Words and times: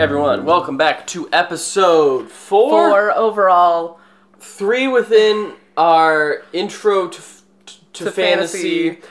everyone, 0.00 0.46
welcome 0.46 0.78
back 0.78 1.06
to 1.06 1.28
episode 1.30 2.30
four. 2.30 2.70
Four 2.88 3.12
overall. 3.12 4.00
Three 4.38 4.88
within 4.88 5.52
our 5.76 6.42
intro 6.54 7.08
to, 7.08 7.18
f- 7.18 7.42
to, 7.66 8.04
To 8.04 8.10
fantasy. 8.10 8.90
fantasy. 8.92 9.08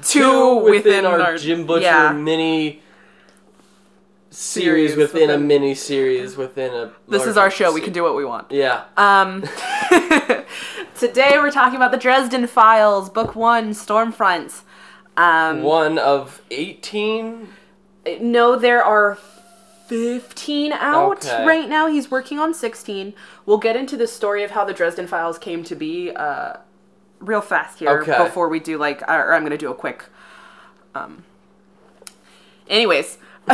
Two 0.00 0.22
Two 0.22 0.54
within, 0.56 0.70
within 0.70 1.04
our, 1.04 1.20
our- 1.20 1.36
Jim 1.36 1.66
Butcher 1.66 1.82
yeah. 1.84 2.12
mini 2.12 2.80
series 4.30 4.92
Series 4.92 4.96
within, 4.96 5.28
a 5.28 5.36
mini 5.36 5.74
series 5.74 6.38
within 6.38 6.72
a. 6.72 6.92
This 7.06 7.26
is 7.26 7.36
our 7.36 7.50
show. 7.50 7.70
We 7.70 7.82
can 7.82 7.92
do 7.92 8.02
what 8.02 8.16
we 8.16 8.24
want. 8.24 8.50
Yeah. 8.50 8.84
Um, 8.96 9.42
today 10.98 11.32
we're 11.34 11.50
talking 11.50 11.76
about 11.76 11.92
the 11.92 11.98
Dresden 11.98 12.46
Files, 12.46 13.10
Book 13.10 13.36
One, 13.36 13.74
Storm 13.74 14.10
Front. 14.10 14.62
Um, 15.18 15.62
One 15.62 15.98
of 15.98 16.40
18. 16.50 17.46
no, 18.22 18.56
there 18.56 18.82
are 18.82 19.18
15 19.86 20.72
out 20.72 21.24
Okay. 21.24 21.46
right 21.46 21.68
now. 21.68 21.88
He's 21.88 22.10
working 22.10 22.38
on 22.38 22.54
16. 22.54 23.14
We'll 23.46 23.58
get 23.58 23.76
into 23.76 23.96
the 23.96 24.06
story 24.06 24.42
of 24.42 24.52
how 24.52 24.64
the 24.64 24.72
Dresden 24.72 25.06
Files 25.06 25.38
came 25.38 25.62
to 25.64 25.74
be 25.74 26.10
uh, 26.10 26.54
real 27.20 27.40
fast 27.40 27.78
here 27.78 28.00
Okay. 28.00 28.16
before 28.22 28.48
we 28.48 28.60
do, 28.60 28.78
like, 28.78 29.02
or 29.02 29.32
I'm 29.34 29.42
going 29.42 29.50
to 29.50 29.58
do 29.58 29.70
a 29.70 29.74
quick. 29.74 30.04
Um, 30.94 31.24
anyways. 32.68 33.18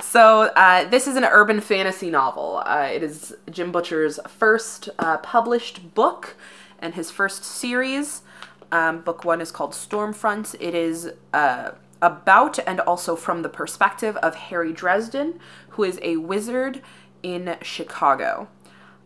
so, 0.00 0.42
uh, 0.54 0.88
this 0.88 1.08
is 1.08 1.16
an 1.16 1.24
urban 1.24 1.60
fantasy 1.60 2.08
novel. 2.10 2.62
Uh, 2.64 2.88
it 2.92 3.02
is 3.02 3.34
Jim 3.50 3.72
Butcher's 3.72 4.20
first 4.28 4.88
uh, 4.98 5.18
published 5.18 5.94
book 5.94 6.36
and 6.78 6.94
his 6.94 7.10
first 7.10 7.44
series. 7.44 8.22
Um, 8.70 9.00
book 9.00 9.24
one 9.24 9.40
is 9.40 9.50
called 9.50 9.74
Storm 9.74 10.12
Front. 10.12 10.54
It 10.60 10.74
is 10.74 11.10
uh, 11.34 11.72
about 12.02 12.58
and 12.66 12.80
also 12.80 13.16
from 13.16 13.40
the 13.42 13.48
perspective 13.48 14.16
of 14.18 14.34
Harry 14.34 14.72
Dresden, 14.72 15.38
who 15.70 15.84
is 15.84 15.98
a 16.02 16.16
wizard 16.18 16.82
in 17.22 17.56
Chicago. 17.62 18.48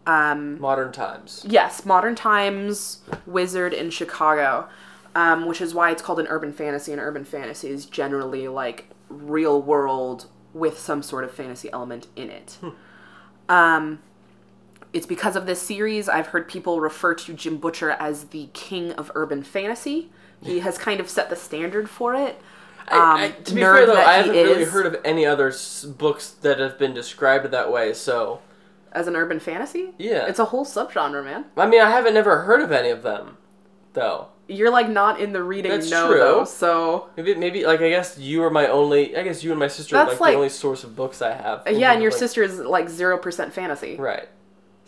Um, 0.06 0.60
Modern 0.60 0.92
times. 0.92 1.44
yes, 1.48 1.84
modern 1.84 2.14
times 2.14 3.00
wizard 3.26 3.72
in 3.74 3.90
Chicago, 3.90 4.68
um, 5.14 5.46
which 5.46 5.60
is 5.60 5.74
why 5.74 5.90
it's 5.90 6.00
called 6.02 6.20
an 6.20 6.26
urban 6.28 6.52
fantasy. 6.52 6.92
And 6.92 7.00
urban 7.00 7.24
fantasy 7.24 7.68
is 7.68 7.86
generally 7.86 8.48
like 8.48 8.86
real 9.08 9.60
world 9.60 10.26
with 10.54 10.78
some 10.78 11.02
sort 11.02 11.24
of 11.24 11.30
fantasy 11.32 11.70
element 11.72 12.06
in 12.16 12.30
it. 12.30 12.58
Um, 13.48 14.00
it's 14.92 15.06
because 15.06 15.36
of 15.36 15.44
this 15.46 15.60
series 15.60 16.08
I've 16.08 16.28
heard 16.28 16.48
people 16.48 16.80
refer 16.80 17.14
to 17.14 17.32
Jim 17.34 17.58
Butcher 17.58 17.90
as 17.90 18.24
the 18.26 18.48
king 18.54 18.92
of 18.92 19.10
urban 19.14 19.42
fantasy. 19.42 20.10
He 20.42 20.60
has 20.60 20.78
kind 20.78 21.00
of 21.00 21.08
set 21.10 21.30
the 21.30 21.36
standard 21.36 21.90
for 21.90 22.14
it. 22.14 22.40
Um, 22.88 23.00
I, 23.00 23.24
I, 23.24 23.28
to 23.30 23.54
be 23.54 23.60
fair, 23.60 23.84
though, 23.86 23.94
I 23.96 24.14
haven't 24.14 24.34
really 24.34 24.64
heard 24.64 24.86
of 24.86 24.96
any 25.04 25.26
other 25.26 25.48
s- 25.48 25.84
books 25.84 26.30
that 26.42 26.58
have 26.60 26.78
been 26.78 26.94
described 26.94 27.46
that 27.50 27.72
way, 27.72 27.92
so. 27.92 28.40
as 28.92 29.06
an 29.08 29.16
urban 29.16 29.40
fantasy. 29.40 29.92
Yeah. 29.98 30.26
it's 30.26 30.38
a 30.38 30.44
whole 30.46 30.64
subgenre, 30.64 31.24
man. 31.24 31.46
I 31.56 31.66
mean, 31.66 31.80
I 31.80 31.90
haven't 31.90 32.14
never 32.14 32.42
heard 32.42 32.60
of 32.62 32.70
any 32.72 32.90
of 32.90 33.02
them, 33.02 33.38
though. 33.94 34.28
You're 34.48 34.70
like 34.70 34.88
not 34.88 35.18
in 35.20 35.32
the 35.32 35.42
reading 35.42 35.72
That's 35.72 35.90
know 35.90 36.06
true. 36.08 36.18
though, 36.20 36.44
so 36.44 37.08
Maybe, 37.16 37.34
maybe 37.34 37.66
like 37.66 37.80
I 37.80 37.88
guess 37.88 38.16
you 38.16 38.44
are 38.44 38.50
my 38.50 38.68
only. 38.68 39.16
I 39.16 39.24
guess 39.24 39.42
you 39.42 39.50
and 39.50 39.58
my 39.58 39.66
sister 39.66 39.96
are 39.96 40.06
like, 40.06 40.20
like- 40.20 40.32
the 40.34 40.36
only 40.36 40.48
source 40.50 40.84
of 40.84 40.94
books 40.94 41.20
I 41.20 41.32
have. 41.32 41.62
yeah, 41.68 41.90
and 41.92 42.00
your 42.00 42.12
Like- 42.12 42.18
sister 42.20 42.44
is 42.44 42.60
like 42.60 42.88
zero 42.88 43.18
percent 43.18 43.52
fantasy. 43.52 43.96
Right. 43.96 44.28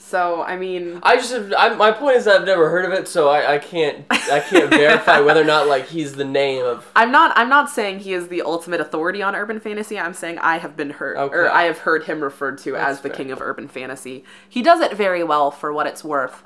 So 0.01 0.43
I 0.43 0.57
mean, 0.57 1.01
I 1.03 1.17
just 1.17 1.33
have, 1.33 1.53
I, 1.59 1.75
my 1.75 1.91
point 1.91 2.17
is 2.17 2.25
that 2.27 2.41
I've 2.41 2.47
never 2.47 2.71
heard 2.71 2.85
of 2.85 2.93
it, 2.93 3.09
so 3.09 3.29
I, 3.29 3.55
I 3.55 3.59
can't 3.59 4.07
I 4.11 4.39
can't 4.41 4.71
verify 4.83 5.19
whether 5.21 5.43
or 5.43 5.45
not 5.45 5.67
like 5.67 5.87
he's 5.89 6.15
the 6.15 6.25
name 6.25 6.65
of. 6.65 6.91
I'm 6.95 7.11
not. 7.11 7.37
I'm 7.37 7.49
not 7.49 7.69
saying 7.69 8.01
he 8.01 8.13
is 8.13 8.29
the 8.29 8.43
ultimate 8.43 8.81
authority 8.81 9.23
on 9.23 9.35
urban 9.35 9.59
fantasy. 9.59 9.99
I'm 9.99 10.15
saying 10.15 10.39
I 10.39 10.59
have 10.59 10.77
been 10.77 10.91
heard, 10.91 11.17
Okay. 11.17 11.35
or 11.37 11.51
I 11.51 11.65
have 11.65 11.79
heard 11.79 12.05
him 12.05 12.23
referred 12.23 12.59
to 12.59 12.73
That's 12.73 12.99
as 12.99 13.01
the 13.01 13.09
fair. 13.09 13.17
king 13.17 13.33
of 13.33 13.41
urban 13.43 13.67
fantasy. 13.67 14.25
He 14.49 14.63
does 14.63 14.81
it 14.81 14.95
very 14.97 15.25
well 15.25 15.51
for 15.51 15.73
what 15.73 15.87
it's 15.89 16.05
worth. 16.05 16.45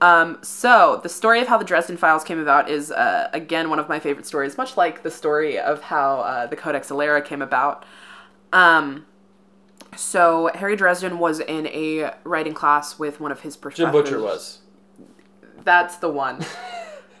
Um, 0.00 0.38
so 0.42 0.98
the 1.02 1.08
story 1.10 1.40
of 1.40 1.48
how 1.48 1.58
the 1.58 1.64
Dresden 1.64 1.96
Files 1.98 2.24
came 2.24 2.38
about 2.38 2.68
is 2.70 2.90
uh, 2.90 3.28
again 3.34 3.68
one 3.68 3.78
of 3.78 3.88
my 3.90 3.98
favorite 4.00 4.26
stories, 4.26 4.56
much 4.56 4.76
like 4.78 5.02
the 5.02 5.10
story 5.10 5.58
of 5.58 5.82
how 5.82 6.20
uh, 6.20 6.46
the 6.46 6.56
Codex 6.56 6.88
Alera 6.88 7.22
came 7.22 7.42
about. 7.42 7.84
Um, 8.54 9.04
so 9.96 10.50
Harry 10.54 10.76
Dresden 10.76 11.18
was 11.18 11.40
in 11.40 11.66
a 11.68 12.14
writing 12.24 12.54
class 12.54 12.98
with 12.98 13.20
one 13.20 13.32
of 13.32 13.40
his 13.40 13.56
professors. 13.56 13.84
Jim 13.84 13.92
Butcher 13.92 14.20
was. 14.20 14.60
That's 15.64 15.96
the 15.96 16.08
one. 16.08 16.44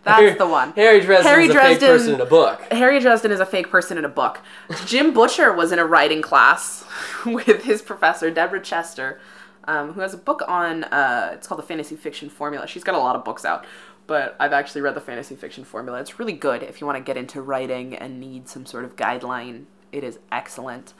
That's 0.06 0.38
the 0.38 0.46
one. 0.46 0.72
Harry 0.74 1.00
Dresden 1.00 1.26
Harry 1.26 1.46
is 1.46 1.54
a 1.54 1.58
fake 1.58 1.80
person 1.80 2.14
in 2.14 2.20
a 2.20 2.26
book. 2.26 2.62
Harry 2.70 3.00
Dresden 3.00 3.32
is 3.32 3.40
a 3.40 3.46
fake 3.46 3.70
person 3.70 3.98
in 3.98 4.04
a 4.04 4.08
book. 4.08 4.40
Jim 4.86 5.12
Butcher 5.12 5.52
was 5.52 5.72
in 5.72 5.80
a 5.80 5.84
writing 5.84 6.22
class 6.22 6.84
with 7.26 7.64
his 7.64 7.82
professor, 7.82 8.30
Deborah 8.30 8.60
Chester, 8.60 9.20
um, 9.64 9.94
who 9.94 10.00
has 10.00 10.14
a 10.14 10.18
book 10.18 10.42
on, 10.46 10.84
uh, 10.84 11.30
it's 11.32 11.48
called 11.48 11.58
The 11.58 11.66
Fantasy 11.66 11.96
Fiction 11.96 12.28
Formula. 12.28 12.68
She's 12.68 12.84
got 12.84 12.94
a 12.94 12.98
lot 12.98 13.16
of 13.16 13.24
books 13.24 13.44
out, 13.44 13.66
but 14.06 14.36
I've 14.38 14.52
actually 14.52 14.82
read 14.82 14.94
The 14.94 15.00
Fantasy 15.00 15.34
Fiction 15.34 15.64
Formula. 15.64 15.98
It's 15.98 16.20
really 16.20 16.34
good 16.34 16.62
if 16.62 16.80
you 16.80 16.86
want 16.86 16.98
to 16.98 17.02
get 17.02 17.16
into 17.16 17.42
writing 17.42 17.96
and 17.96 18.20
need 18.20 18.48
some 18.48 18.64
sort 18.64 18.84
of 18.84 18.94
guideline. 18.94 19.64
It 19.90 20.04
is 20.04 20.20
excellent. 20.30 20.94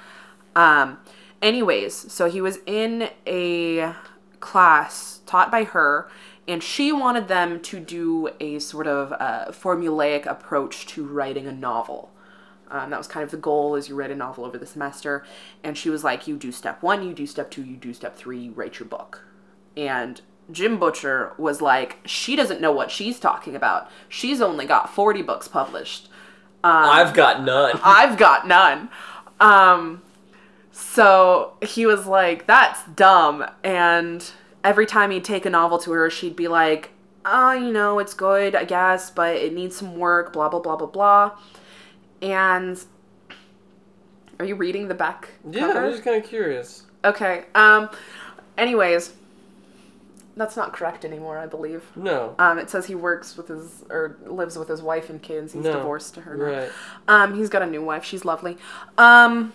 Um, 0.57 0.99
anyways, 1.47 2.13
so 2.13 2.29
he 2.29 2.41
was 2.41 2.59
in 2.67 3.11
a 3.27 3.95
class 4.41 5.21
taught 5.27 5.51
by 5.51 5.65
her, 5.65 6.09
and 6.49 6.63
she 6.63 6.93
wanted 6.93 7.29
them 7.29 7.61
to 7.61 7.81
do 7.81 8.31
a 8.41 8.59
sort 8.59 8.87
of 8.87 9.13
uh, 9.13 9.47
formulaic 9.51 10.27
approach 10.27 10.87
to 10.87 11.05
writing 11.05 11.47
a 11.47 11.53
novel. 11.53 12.13
Um, 12.69 12.91
that 12.91 12.99
was 12.99 13.07
kind 13.07 13.23
of 13.23 13.31
the 13.31 13.37
goal 13.37 13.77
as 13.77 13.89
you 13.89 13.95
read 13.95 14.11
a 14.11 14.17
novel 14.17 14.45
over 14.45 14.59
the 14.59 14.67
semester. 14.67 15.25
And 15.63 15.79
she 15.79 15.89
was 15.89 16.03
like, 16.03 16.27
you 16.27 16.37
do 16.37 16.51
step 16.51 16.83
one, 16.83 17.07
you 17.07 17.15
do 17.15 17.27
step 17.27 17.51
two, 17.51 17.63
you 17.63 17.77
do 17.77 17.95
step 17.95 18.17
three, 18.17 18.39
you 18.39 18.53
write 18.53 18.79
your 18.79 18.89
book. 18.89 19.25
And 19.77 20.21
Jim 20.51 20.79
Butcher 20.79 21.33
was 21.39 21.61
like, 21.61 21.99
she 22.05 22.35
doesn't 22.35 22.61
know 22.61 22.73
what 22.73 22.91
she's 22.91 23.21
talking 23.21 23.55
about. 23.55 23.91
She's 24.09 24.41
only 24.41 24.67
got 24.67 24.93
40 24.93 25.23
books 25.23 25.49
published. 25.49 26.09
I've 26.65 27.15
got 27.15 27.45
none. 27.45 27.79
I've 27.85 28.17
got 28.17 28.47
none. 28.49 28.89
Um, 29.39 30.03
so 30.79 31.55
he 31.63 31.87
was 31.87 32.07
like, 32.07 32.47
that's 32.47 32.85
dumb. 32.95 33.47
And 33.65 34.23
every 34.63 34.85
time 34.85 35.11
he'd 35.11 35.25
take 35.25 35.47
a 35.47 35.51
novel 35.51 35.79
to 35.79 35.93
her, 35.93 36.11
she'd 36.11 36.37
be 36.37 36.49
like, 36.49 36.91
oh, 37.25 37.53
you 37.53 37.73
know, 37.73 37.99
it's 37.99 38.13
good, 38.13 38.55
I 38.55 38.65
guess, 38.65 39.11
but 39.11 39.37
it 39.37 39.55
needs 39.55 39.75
some 39.75 39.97
work, 39.97 40.35
blah, 40.35 40.51
blah, 40.51 40.61
blah, 40.61 40.77
blah, 40.77 40.87
blah. 40.87 41.39
And 42.21 42.79
are 44.39 44.45
you 44.45 44.55
reading 44.55 44.89
the 44.89 44.95
back 44.95 45.31
yeah, 45.51 45.61
cover? 45.69 45.87
I'm 45.87 45.93
just 45.93 46.05
kind 46.05 46.23
of 46.23 46.29
curious. 46.29 46.85
Okay. 47.07 47.45
Um, 47.55 47.89
anyways, 48.59 49.15
that's 50.37 50.59
not 50.59 50.75
correct 50.75 51.07
anymore, 51.07 51.39
I 51.39 51.47
believe. 51.47 51.85
No. 51.97 52.35
Um, 52.39 52.59
it 52.59 52.69
says 52.69 52.85
he 52.85 52.95
works 52.95 53.35
with 53.39 53.49
his 53.49 53.83
or 53.89 54.19
lives 54.27 54.59
with 54.59 54.69
his 54.69 54.83
wife 54.83 55.09
and 55.09 55.23
kids. 55.23 55.55
He's 55.55 55.65
No. 55.65 55.73
divorced 55.73 56.13
to 56.17 56.21
her. 56.21 56.37
now. 56.37 56.45
Right. 56.45 56.71
Um, 57.09 57.35
he's 57.35 57.49
got 57.49 57.63
a 57.63 57.67
new 57.67 57.83
wife. 57.83 58.05
She's 58.05 58.27
lovely. 58.27 58.59
Um, 58.99 59.55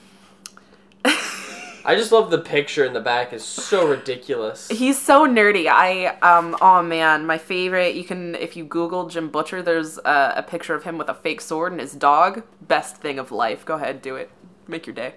I 1.84 1.96
just 1.96 2.12
love 2.12 2.30
the 2.30 2.38
picture 2.38 2.86
in 2.86 2.94
the 2.94 3.00
back. 3.00 3.34
is 3.34 3.44
so 3.44 3.88
ridiculous. 3.88 4.68
he's 4.70 5.02
so 5.02 5.26
nerdy. 5.28 5.68
I 5.68 6.18
um, 6.22 6.56
oh 6.62 6.84
man, 6.84 7.26
my 7.26 7.38
favorite. 7.38 7.96
You 7.96 8.04
can 8.04 8.36
if 8.36 8.56
you 8.56 8.64
Google 8.64 9.08
Jim 9.08 9.30
Butcher, 9.30 9.62
there's 9.62 9.98
a, 10.00 10.34
a 10.38 10.44
picture 10.44 10.76
of 10.76 10.84
him 10.84 10.98
with 10.98 11.10
a 11.10 11.14
fake 11.14 11.42
sword 11.42 11.72
and 11.72 11.82
his 11.82 11.94
dog. 11.94 12.44
Best 12.62 12.98
thing 12.98 13.18
of 13.20 13.32
life. 13.32 13.66
Go 13.66 13.76
ahead, 13.76 14.02
do 14.02 14.16
it. 14.16 14.30
Make 14.68 14.86
your 14.86 14.96
day. 14.96 15.16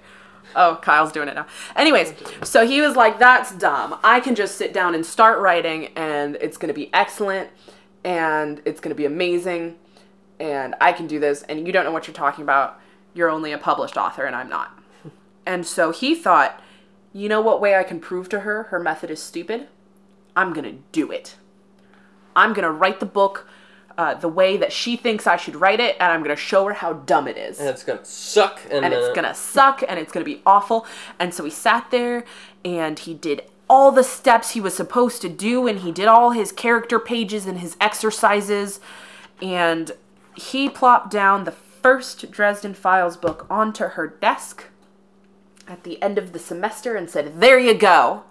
Oh, 0.56 0.78
Kyle's 0.82 1.12
doing 1.12 1.28
it 1.28 1.34
now. 1.34 1.46
Anyways, 1.74 2.14
so 2.42 2.66
he 2.66 2.80
was 2.80 2.96
like, 2.96 3.18
"That's 3.18 3.52
dumb. 3.52 3.98
I 4.04 4.20
can 4.20 4.34
just 4.34 4.56
sit 4.56 4.72
down 4.72 4.94
and 4.94 5.04
start 5.04 5.40
writing, 5.40 5.88
and 5.96 6.36
it's 6.40 6.56
gonna 6.56 6.74
be 6.74 6.90
excellent, 6.94 7.50
and 8.04 8.62
it's 8.64 8.80
gonna 8.80 8.94
be 8.94 9.04
amazing, 9.06 9.76
and 10.38 10.74
I 10.80 10.92
can 10.92 11.06
do 11.06 11.18
this. 11.18 11.42
And 11.42 11.66
you 11.66 11.72
don't 11.72 11.84
know 11.84 11.92
what 11.92 12.06
you're 12.06 12.14
talking 12.14 12.42
about. 12.42 12.80
You're 13.14 13.30
only 13.30 13.52
a 13.52 13.58
published 13.58 13.96
author, 13.96 14.24
and 14.24 14.34
I'm 14.34 14.48
not." 14.48 14.78
And 15.46 15.66
so 15.66 15.90
he 15.90 16.14
thought, 16.14 16.60
you 17.14 17.28
know 17.28 17.40
what 17.40 17.60
way 17.60 17.74
I 17.76 17.84
can 17.84 18.00
prove 18.00 18.28
to 18.30 18.40
her 18.40 18.64
her 18.64 18.78
method 18.78 19.10
is 19.10 19.22
stupid? 19.22 19.68
I'm 20.36 20.52
going 20.52 20.64
to 20.64 20.82
do 20.92 21.10
it. 21.10 21.36
I'm 22.36 22.52
going 22.52 22.64
to 22.64 22.70
write 22.70 22.98
the 23.00 23.06
book 23.06 23.48
uh, 23.96 24.14
the 24.14 24.28
way 24.28 24.56
that 24.56 24.72
she 24.72 24.96
thinks 24.96 25.24
I 25.24 25.36
should 25.36 25.54
write 25.54 25.78
it, 25.78 25.96
and 26.00 26.10
I'm 26.10 26.24
going 26.24 26.34
to 26.34 26.42
show 26.42 26.66
her 26.66 26.72
how 26.72 26.94
dumb 26.94 27.28
it 27.28 27.38
is. 27.38 27.60
and 27.60 27.68
it's 27.68 27.84
gonna 27.84 28.04
suck. 28.04 28.60
And, 28.68 28.84
And 28.84 28.92
uh, 28.92 28.98
it's 28.98 29.14
going 29.14 29.28
to 29.28 29.34
suck, 29.34 29.84
and 29.88 30.00
it's 30.00 30.10
going 30.10 30.26
to 30.26 30.30
be 30.30 30.42
awful. 30.44 30.84
And 31.20 31.32
so 31.32 31.44
he 31.44 31.50
sat 31.50 31.92
there 31.92 32.24
and 32.64 32.98
he 32.98 33.14
did 33.14 33.42
all 33.70 33.92
the 33.92 34.02
steps 34.02 34.50
he 34.50 34.60
was 34.60 34.74
supposed 34.74 35.22
to 35.22 35.28
do, 35.28 35.68
and 35.68 35.78
he 35.80 35.92
did 35.92 36.06
all 36.06 36.30
his 36.32 36.50
character 36.50 36.98
pages 36.98 37.46
and 37.46 37.60
his 37.60 37.76
exercises. 37.80 38.80
And 39.40 39.92
he 40.34 40.68
plopped 40.68 41.12
down 41.12 41.44
the 41.44 41.52
first 41.52 42.30
Dresden 42.32 42.74
Files 42.74 43.16
book 43.16 43.46
onto 43.48 43.84
her 43.84 44.08
desk 44.08 44.64
at 45.66 45.84
the 45.84 46.00
end 46.02 46.18
of 46.18 46.32
the 46.32 46.38
semester 46.38 46.96
and 46.96 47.08
said, 47.08 47.40
There 47.40 47.58
you 47.58 47.74
go. 47.74 48.24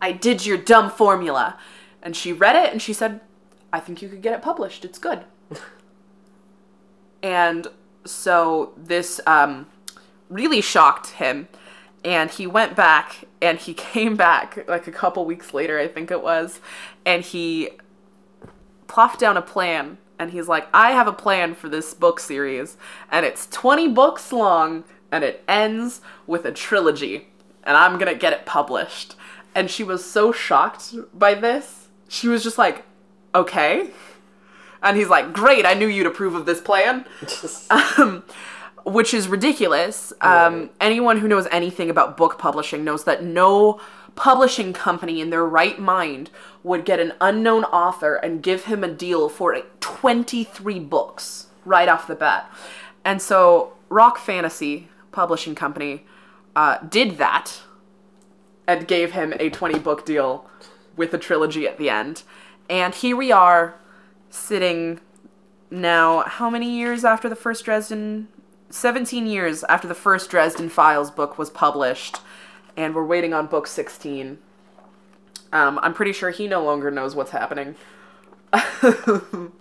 I 0.00 0.12
did 0.12 0.44
your 0.44 0.58
dumb 0.58 0.90
formula. 0.90 1.58
And 2.02 2.14
she 2.14 2.32
read 2.32 2.56
it 2.56 2.72
and 2.72 2.80
she 2.80 2.92
said, 2.92 3.20
I 3.72 3.80
think 3.80 4.00
you 4.00 4.08
could 4.08 4.22
get 4.22 4.34
it 4.34 4.42
published. 4.42 4.84
It's 4.84 4.98
good. 4.98 5.24
and 7.22 7.66
so 8.04 8.72
this 8.76 9.20
um, 9.26 9.66
really 10.28 10.60
shocked 10.60 11.08
him. 11.10 11.48
and 12.04 12.30
he 12.30 12.46
went 12.46 12.76
back 12.76 13.24
and 13.42 13.58
he 13.58 13.74
came 13.92 14.16
back 14.16 14.68
like 14.68 14.86
a 14.86 14.92
couple 14.92 15.24
weeks 15.24 15.52
later, 15.52 15.78
I 15.78 15.88
think 15.88 16.10
it 16.10 16.22
was, 16.22 16.60
and 17.04 17.24
he 17.24 17.70
plopped 18.86 19.18
down 19.18 19.36
a 19.36 19.42
plan 19.42 19.98
and 20.18 20.30
he's 20.30 20.48
like, 20.48 20.66
I 20.72 20.92
have 20.92 21.06
a 21.06 21.12
plan 21.12 21.54
for 21.54 21.68
this 21.68 21.92
book 21.92 22.20
series, 22.20 22.78
and 23.10 23.26
it's 23.26 23.46
20 23.48 23.88
books 23.88 24.32
long, 24.32 24.84
and 25.10 25.24
it 25.24 25.42
ends 25.48 26.00
with 26.26 26.44
a 26.44 26.52
trilogy, 26.52 27.28
and 27.64 27.76
I'm 27.76 27.98
gonna 27.98 28.14
get 28.14 28.32
it 28.32 28.46
published. 28.46 29.16
And 29.54 29.70
she 29.70 29.82
was 29.84 30.04
so 30.04 30.32
shocked 30.32 30.94
by 31.14 31.34
this. 31.34 31.88
She 32.08 32.28
was 32.28 32.42
just 32.42 32.58
like, 32.58 32.84
okay. 33.34 33.90
And 34.82 34.96
he's 34.96 35.08
like, 35.08 35.32
great, 35.32 35.64
I 35.64 35.74
knew 35.74 35.86
you'd 35.86 36.06
approve 36.06 36.34
of 36.34 36.44
this 36.46 36.60
plan. 36.60 37.06
um, 37.70 38.22
which 38.84 39.12
is 39.12 39.26
ridiculous. 39.28 40.12
Um, 40.20 40.60
Right. 40.60 40.70
Anyone 40.80 41.18
who 41.18 41.28
knows 41.28 41.48
anything 41.50 41.90
about 41.90 42.16
book 42.16 42.38
publishing 42.38 42.84
knows 42.84 43.04
that 43.04 43.24
no 43.24 43.80
publishing 44.14 44.72
company 44.72 45.20
in 45.20 45.30
their 45.30 45.44
right 45.44 45.78
mind 45.78 46.30
would 46.62 46.84
get 46.84 47.00
an 47.00 47.12
unknown 47.20 47.64
author 47.64 48.16
and 48.16 48.42
give 48.42 48.64
him 48.64 48.84
a 48.84 48.88
deal 48.88 49.28
for 49.28 49.60
23 49.80 50.78
books 50.80 51.48
right 51.64 51.88
off 51.88 52.06
the 52.06 52.14
bat. 52.14 52.50
And 53.04 53.20
so 53.20 53.72
Roc 53.88 54.18
Fantasy 54.18 54.88
Publishing 55.16 55.54
Company 55.54 56.04
uh, 56.54 56.76
did 56.78 57.16
that 57.16 57.62
and 58.66 58.86
gave 58.86 59.12
him 59.12 59.32
a 59.40 59.48
20 59.48 59.78
book 59.78 60.04
deal 60.04 60.46
with 60.94 61.14
a 61.14 61.18
trilogy 61.18 61.66
at 61.66 61.78
the 61.78 61.88
end. 61.88 62.22
And 62.68 62.94
here 62.94 63.16
we 63.16 63.32
are 63.32 63.80
sitting 64.28 65.00
now, 65.70 66.20
how 66.26 66.50
many 66.50 66.70
years 66.70 67.02
after 67.02 67.30
the 67.30 67.34
first 67.34 67.64
Dresden? 67.64 68.28
17 68.68 69.26
years 69.26 69.64
after 69.64 69.88
the 69.88 69.94
first 69.94 70.28
Dresden 70.28 70.68
Files 70.68 71.10
book 71.10 71.38
was 71.38 71.48
published, 71.48 72.18
and 72.76 72.94
we're 72.94 73.06
waiting 73.06 73.32
on 73.32 73.46
book 73.46 73.66
16. 73.66 74.36
Um, 75.50 75.80
I'm 75.82 75.94
pretty 75.94 76.12
sure 76.12 76.28
he 76.30 76.46
no 76.46 76.62
longer 76.62 76.90
knows 76.90 77.14
what's 77.14 77.30
happening. 77.30 77.74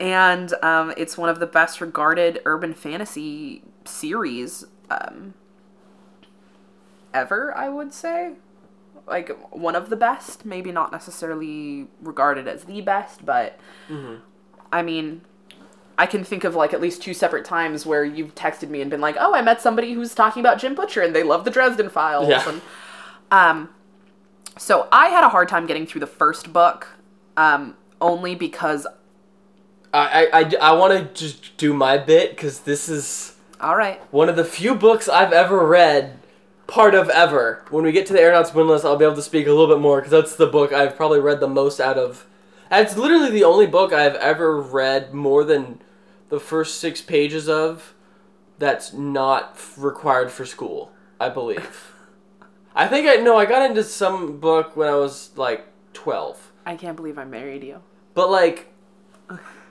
and 0.00 0.54
um, 0.62 0.94
it's 0.96 1.18
one 1.18 1.28
of 1.28 1.38
the 1.38 1.46
best 1.46 1.82
regarded 1.82 2.40
urban 2.46 2.72
fantasy 2.72 3.62
series 3.84 4.64
um, 4.90 5.34
ever, 7.12 7.56
I 7.56 7.68
would 7.68 7.92
say. 7.92 8.34
Like, 9.06 9.30
one 9.50 9.76
of 9.76 9.90
the 9.90 9.96
best. 9.96 10.44
Maybe 10.46 10.72
not 10.72 10.92
necessarily 10.92 11.88
regarded 12.00 12.48
as 12.48 12.64
the 12.64 12.80
best, 12.80 13.26
but 13.26 13.58
I 14.72 14.82
mean, 14.82 15.20
I 15.96 16.06
can 16.06 16.24
think 16.24 16.44
of 16.44 16.54
like 16.54 16.72
at 16.72 16.80
least 16.80 17.02
two 17.02 17.14
separate 17.14 17.44
times 17.44 17.86
where 17.86 18.04
you've 18.04 18.34
texted 18.34 18.68
me 18.68 18.80
and 18.80 18.90
been 18.90 19.00
like, 19.00 19.16
"Oh, 19.18 19.34
I 19.34 19.42
met 19.42 19.60
somebody 19.60 19.92
who's 19.92 20.14
talking 20.14 20.40
about 20.40 20.58
Jim 20.58 20.74
Butcher 20.74 21.02
and 21.02 21.14
they 21.14 21.22
love 21.22 21.44
the 21.44 21.50
Dresden 21.50 21.88
Files." 21.88 22.28
Yeah. 22.28 22.48
And, 22.48 22.60
um, 23.30 23.68
so 24.58 24.88
I 24.90 25.08
had 25.08 25.24
a 25.24 25.28
hard 25.28 25.48
time 25.48 25.66
getting 25.66 25.86
through 25.86 26.00
the 26.00 26.06
first 26.06 26.52
book, 26.52 26.88
um, 27.36 27.76
only 28.00 28.34
because. 28.34 28.86
I 29.92 30.26
I, 30.32 30.40
I, 30.40 30.52
I 30.60 30.72
want 30.72 30.92
to 30.92 31.14
just 31.14 31.56
do 31.56 31.72
my 31.72 31.98
bit 31.98 32.30
because 32.30 32.60
this 32.60 32.88
is 32.88 33.33
All 33.60 33.76
right. 33.76 34.00
one 34.12 34.28
of 34.28 34.36
the 34.36 34.44
few 34.44 34.74
books 34.74 35.08
I've 35.08 35.32
ever 35.32 35.64
read, 35.66 36.18
part 36.66 36.94
of 36.94 37.08
ever. 37.08 37.64
When 37.70 37.84
we 37.84 37.92
get 37.92 38.06
to 38.06 38.12
the 38.12 38.20
Aeronaut's 38.20 38.52
Windlass, 38.54 38.84
I'll 38.84 38.96
be 38.96 39.04
able 39.04 39.14
to 39.16 39.22
speak 39.22 39.46
a 39.46 39.50
little 39.52 39.74
bit 39.74 39.80
more 39.80 39.98
because 39.98 40.10
that's 40.10 40.36
the 40.36 40.46
book 40.46 40.72
I've 40.72 40.96
probably 40.96 41.20
read 41.20 41.40
the 41.40 41.48
most 41.48 41.80
out 41.80 41.96
of. 41.96 42.26
It's 42.70 42.96
literally 42.96 43.30
the 43.30 43.44
only 43.44 43.66
book 43.66 43.92
I've 43.92 44.16
ever 44.16 44.60
read 44.60 45.14
more 45.14 45.44
than 45.44 45.80
the 46.28 46.40
first 46.40 46.80
six 46.80 47.00
pages 47.00 47.48
of 47.48 47.94
that's 48.58 48.92
not 48.92 49.52
f- 49.54 49.74
required 49.76 50.30
for 50.32 50.44
school, 50.44 50.90
I 51.20 51.28
believe. 51.28 51.92
I 52.74 52.88
think 52.88 53.06
I 53.06 53.16
no, 53.22 53.36
I 53.36 53.46
got 53.46 53.68
into 53.68 53.84
some 53.84 54.40
book 54.40 54.76
when 54.76 54.88
I 54.88 54.96
was 54.96 55.30
like 55.36 55.66
12. 55.92 56.52
I 56.66 56.74
can't 56.76 56.96
believe 56.96 57.18
I 57.18 57.24
married 57.24 57.62
you. 57.62 57.82
But 58.14 58.30
like 58.30 58.72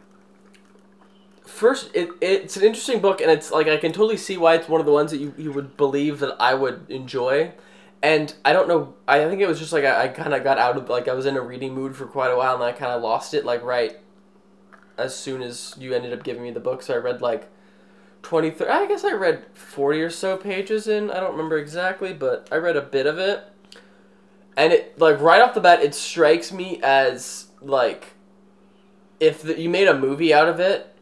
first 1.64 1.90
it, 1.94 2.10
it's 2.20 2.58
an 2.58 2.64
interesting 2.64 3.00
book 3.00 3.22
and 3.22 3.32
it's 3.32 3.50
like 3.50 3.68
I 3.68 3.78
can 3.78 3.94
totally 3.94 4.18
see 4.18 4.36
why 4.36 4.56
it's 4.56 4.68
one 4.68 4.82
of 4.82 4.86
the 4.86 4.92
ones 4.92 5.12
that 5.12 5.20
you, 5.20 5.34
you 5.38 5.50
would 5.54 5.78
believe 5.78 6.20
that 6.20 6.36
I 6.38 6.54
would 6.54 6.86
enjoy. 6.90 7.54
And 8.02 8.34
I 8.44 8.52
don't 8.52 8.68
know 8.68 8.96
I 9.08 9.24
think 9.30 9.40
it 9.42 9.48
was 9.48 9.60
just 9.60 9.72
like 9.72 9.86
I, 9.86 10.04
I 10.04 10.08
kinda 10.10 10.42
got 10.42 10.58
out 10.58 10.76
of 10.76 10.90
like 10.90 11.08
I 11.08 11.14
was 11.14 11.26
in 11.26 11.38
a 11.38 11.42
reading 11.42 11.74
mood 11.74 11.96
for 11.96 12.06
quite 12.06 12.32
a 12.32 12.36
while 12.36 12.56
and 12.56 12.64
I 12.64 12.74
kinda 12.74 12.98
lost 12.98 13.34
it 13.34 13.46
like 13.46 13.64
right 13.64 13.98
as 14.98 15.16
soon 15.16 15.42
as 15.42 15.74
you 15.80 15.94
ended 15.94 16.12
up 16.12 16.24
giving 16.24 16.44
me 16.44 16.52
the 16.52 16.60
book. 16.60 16.84
So 16.84 16.96
I 16.96 16.98
read 16.98 17.22
like 17.22 17.50
23 18.24 18.68
I 18.68 18.86
guess 18.86 19.06
I 19.06 19.14
read 19.14 19.46
40 19.54 20.02
or 20.02 20.10
so 20.10 20.36
pages 20.36 20.90
in. 20.90 21.12
I 21.12 21.22
don't 21.22 21.32
remember 21.32 21.58
exactly, 21.58 22.12
but 22.12 22.50
I 22.52 22.58
read 22.58 22.76
a 22.76 22.82
bit 22.82 23.06
of 23.06 23.18
it. 23.20 23.42
And 24.58 24.74
it 24.74 25.00
like 25.00 25.22
right 25.22 25.42
off 25.42 25.54
the 25.54 25.62
bat 25.62 25.82
it 25.82 25.96
strikes 25.96 26.52
me 26.52 26.82
as 26.84 27.48
like 27.62 28.16
if 29.22 29.42
the, 29.44 29.58
you 29.58 29.70
made 29.70 29.88
a 29.88 29.98
movie 29.98 30.34
out 30.34 30.50
of 30.50 30.60
it 30.60 30.93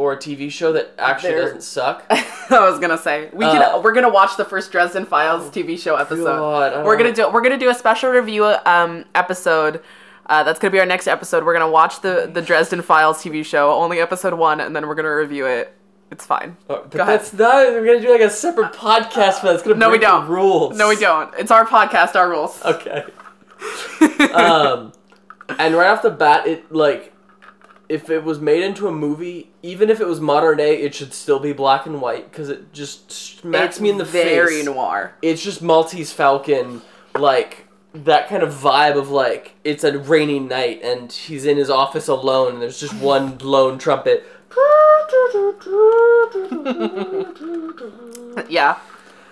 or 0.00 0.14
a 0.14 0.16
TV 0.16 0.50
show 0.50 0.72
that 0.72 0.94
actually 0.98 1.34
doesn't 1.34 1.62
suck. 1.62 2.04
I 2.10 2.24
was 2.70 2.78
gonna 2.78 2.96
say 2.96 3.28
we 3.34 3.44
Uh, 3.44 3.52
can. 3.74 3.82
We're 3.82 3.92
gonna 3.92 4.08
watch 4.08 4.36
the 4.38 4.46
first 4.46 4.72
Dresden 4.72 5.04
Files 5.04 5.50
TV 5.50 5.78
show 5.78 5.96
episode. 5.96 6.24
God, 6.24 6.86
we're 6.86 6.96
gonna 6.96 7.12
do. 7.12 7.30
We're 7.30 7.42
gonna 7.42 7.58
do 7.58 7.68
a 7.68 7.74
special 7.74 8.10
review 8.10 8.44
um, 8.46 9.04
episode. 9.14 9.82
Uh, 10.24 10.42
that's 10.42 10.58
gonna 10.58 10.70
be 10.72 10.80
our 10.80 10.86
next 10.86 11.06
episode. 11.06 11.44
We're 11.44 11.52
gonna 11.52 11.70
watch 11.70 12.00
the 12.00 12.30
the 12.32 12.40
Dresden 12.40 12.80
Files 12.80 13.18
TV 13.22 13.44
show, 13.44 13.72
only 13.72 14.00
episode 14.00 14.32
one, 14.34 14.60
and 14.60 14.74
then 14.74 14.88
we're 14.88 14.94
gonna 14.94 15.14
review 15.14 15.44
it. 15.46 15.74
It's 16.10 16.24
fine. 16.24 16.56
Oh, 16.70 16.76
but 16.82 16.90
Go 16.90 17.02
ahead. 17.02 17.20
that's 17.20 17.32
not. 17.34 17.68
We're 17.68 17.84
gonna 17.84 18.00
do 18.00 18.10
like 18.10 18.22
a 18.22 18.30
separate 18.30 18.72
podcast 18.72 19.40
for 19.40 19.46
that. 19.48 19.54
It's 19.56 19.62
gonna 19.62 19.76
No, 19.76 19.90
we 19.90 19.98
don't. 19.98 20.26
rules. 20.28 20.76
No, 20.78 20.88
we 20.88 20.96
don't. 20.96 21.32
It's 21.38 21.50
our 21.50 21.66
podcast, 21.66 22.16
our 22.16 22.28
rules. 22.30 22.58
Okay. 22.64 23.04
um, 24.32 24.92
and 25.58 25.74
right 25.74 25.88
off 25.88 26.00
the 26.02 26.10
bat, 26.10 26.46
it 26.46 26.72
like 26.72 27.12
if 27.90 28.08
it 28.08 28.24
was 28.24 28.38
made 28.40 28.62
into 28.62 28.86
a 28.88 28.92
movie, 28.92 29.50
even 29.62 29.90
if 29.90 30.00
it 30.00 30.06
was 30.06 30.20
modern 30.20 30.56
day, 30.58 30.80
it 30.80 30.94
should 30.94 31.12
still 31.12 31.38
be 31.40 31.52
black 31.52 31.84
and 31.86 32.00
white 32.00 32.30
because 32.30 32.48
it 32.48 32.72
just 32.72 33.10
smacks 33.12 33.76
It's 33.76 33.80
me 33.80 33.90
in 33.90 33.98
the 33.98 34.04
very 34.04 34.56
face. 34.58 34.64
noir. 34.64 35.12
It's 35.22 35.42
just 35.42 35.60
Maltese 35.60 36.12
Falcon, 36.12 36.82
like 37.18 37.66
that 37.92 38.28
kind 38.28 38.42
of 38.44 38.54
vibe 38.54 38.96
of 38.96 39.10
like 39.10 39.56
it's 39.64 39.82
a 39.82 39.98
rainy 39.98 40.38
night 40.38 40.80
and 40.82 41.10
he's 41.10 41.44
in 41.44 41.56
his 41.56 41.68
office 41.68 42.06
alone 42.06 42.52
and 42.54 42.62
there's 42.62 42.78
just 42.78 42.94
one 42.94 43.36
lone 43.42 43.78
trumpet. 43.78 44.24
Yeah. 48.48 48.78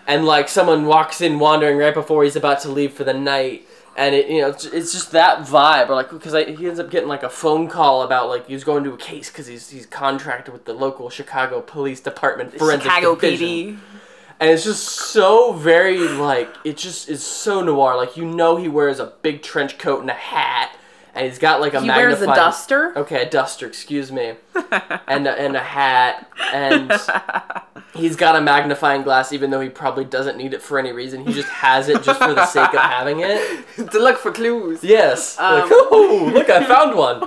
and 0.06 0.24
like 0.24 0.48
someone 0.48 0.86
walks 0.86 1.20
in 1.20 1.38
wandering 1.38 1.76
right 1.78 1.94
before 1.94 2.24
he's 2.24 2.36
about 2.36 2.60
to 2.62 2.68
leave 2.68 2.92
for 2.92 3.04
the 3.04 3.14
night 3.14 3.66
and 3.98 4.14
it 4.14 4.30
you 4.30 4.40
know 4.40 4.48
it's, 4.48 4.64
it's 4.64 4.92
just 4.92 5.10
that 5.10 5.40
vibe 5.40 5.90
or 5.90 5.94
like 5.96 6.08
because 6.08 6.32
he 6.32 6.66
ends 6.66 6.78
up 6.78 6.88
getting 6.88 7.08
like 7.08 7.24
a 7.24 7.28
phone 7.28 7.68
call 7.68 8.02
about 8.02 8.28
like 8.28 8.46
he's 8.46 8.64
going 8.64 8.84
to 8.84 8.92
a 8.94 8.96
case 8.96 9.28
because 9.28 9.46
he's 9.46 9.68
he's 9.68 9.84
contracted 9.84 10.54
with 10.54 10.64
the 10.64 10.72
local 10.72 11.10
Chicago 11.10 11.60
Police 11.60 12.00
Department 12.00 12.56
forensic 12.56 12.84
Chicago 12.84 13.16
division. 13.16 13.48
PD. 13.48 13.78
and 14.38 14.50
it's 14.50 14.62
just 14.62 14.84
so 14.84 15.52
very 15.52 15.98
like 15.98 16.48
it 16.64 16.76
just 16.76 17.08
is 17.08 17.26
so 17.26 17.60
noir 17.60 17.96
like 17.96 18.16
you 18.16 18.24
know 18.24 18.56
he 18.56 18.68
wears 18.68 19.00
a 19.00 19.12
big 19.22 19.42
trench 19.42 19.76
coat 19.78 20.00
and 20.00 20.10
a 20.10 20.14
hat 20.14 20.77
and 21.18 21.26
he's 21.26 21.38
got 21.38 21.60
like 21.60 21.74
a 21.74 21.80
He 21.80 21.88
wears 21.88 22.22
a 22.22 22.26
duster. 22.26 22.96
Okay, 22.96 23.22
a 23.22 23.28
duster, 23.28 23.66
excuse 23.66 24.12
me. 24.12 24.34
and 25.08 25.26
a, 25.26 25.32
and 25.32 25.56
a 25.56 25.60
hat 25.60 26.30
and 26.52 26.92
he's 27.94 28.14
got 28.14 28.36
a 28.36 28.40
magnifying 28.40 29.02
glass 29.02 29.32
even 29.32 29.50
though 29.50 29.60
he 29.60 29.68
probably 29.68 30.04
doesn't 30.04 30.36
need 30.38 30.54
it 30.54 30.62
for 30.62 30.78
any 30.78 30.92
reason. 30.92 31.26
He 31.26 31.32
just 31.32 31.48
has 31.48 31.88
it 31.88 32.04
just 32.04 32.20
for 32.20 32.34
the 32.34 32.46
sake 32.46 32.72
of 32.72 32.80
having 32.80 33.20
it. 33.20 33.66
to 33.76 33.98
look 33.98 34.18
for 34.18 34.30
clues. 34.30 34.84
Yes. 34.84 35.36
like, 35.38 35.64
Um. 35.64 35.68
oh, 35.72 36.30
look, 36.32 36.48
I 36.48 36.64
found 36.64 36.96
one. 36.96 37.22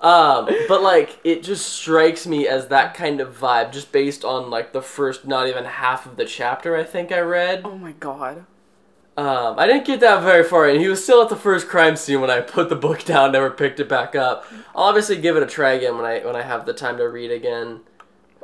um, 0.00 0.48
but 0.66 0.82
like 0.82 1.20
it 1.24 1.42
just 1.42 1.68
strikes 1.68 2.26
me 2.26 2.48
as 2.48 2.68
that 2.68 2.94
kind 2.94 3.20
of 3.20 3.38
vibe 3.38 3.70
just 3.70 3.92
based 3.92 4.24
on 4.24 4.48
like 4.48 4.72
the 4.72 4.82
first 4.82 5.26
not 5.26 5.46
even 5.46 5.66
half 5.66 6.06
of 6.06 6.16
the 6.16 6.24
chapter 6.24 6.74
I 6.74 6.84
think 6.84 7.12
I 7.12 7.20
read. 7.20 7.62
Oh 7.66 7.76
my 7.76 7.92
god. 7.92 8.46
Um, 9.18 9.58
I 9.58 9.66
didn't 9.66 9.84
get 9.84 9.98
that 9.98 10.22
very 10.22 10.44
far, 10.44 10.68
and 10.68 10.80
he 10.80 10.86
was 10.86 11.02
still 11.02 11.20
at 11.20 11.28
the 11.28 11.34
first 11.34 11.66
crime 11.66 11.96
scene 11.96 12.20
when 12.20 12.30
I 12.30 12.40
put 12.40 12.68
the 12.68 12.76
book 12.76 13.04
down. 13.04 13.32
Never 13.32 13.50
picked 13.50 13.80
it 13.80 13.88
back 13.88 14.14
up. 14.14 14.46
I'll 14.76 14.84
obviously 14.84 15.16
give 15.20 15.36
it 15.36 15.42
a 15.42 15.46
try 15.46 15.72
again 15.72 15.96
when 15.96 16.04
I 16.04 16.20
when 16.20 16.36
I 16.36 16.42
have 16.42 16.66
the 16.66 16.72
time 16.72 16.98
to 16.98 17.08
read 17.08 17.32
again. 17.32 17.80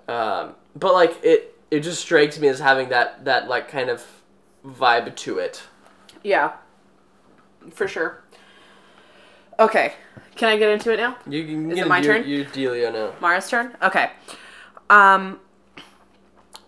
Um, 0.08 0.56
but 0.74 0.92
like 0.92 1.20
it, 1.22 1.56
it 1.70 1.80
just 1.84 2.00
strikes 2.00 2.40
me 2.40 2.48
as 2.48 2.58
having 2.58 2.88
that 2.88 3.24
that 3.24 3.46
like 3.46 3.68
kind 3.68 3.88
of 3.88 4.04
vibe 4.66 5.14
to 5.14 5.38
it. 5.38 5.62
Yeah. 6.24 6.54
For 7.70 7.86
sure. 7.86 8.24
Okay. 9.60 9.92
Can 10.34 10.48
I 10.48 10.56
get 10.56 10.70
into 10.70 10.92
it 10.92 10.96
now? 10.96 11.16
You 11.28 11.44
can 11.46 11.70
Is 11.70 11.76
get 11.76 11.86
it 11.86 11.88
my 11.88 12.00
your, 12.00 12.18
turn? 12.18 12.28
You, 12.28 12.44
dealio 12.46 12.92
now. 12.92 13.12
Mara's 13.20 13.48
turn? 13.48 13.76
Okay. 13.80 14.10
Um 14.90 15.38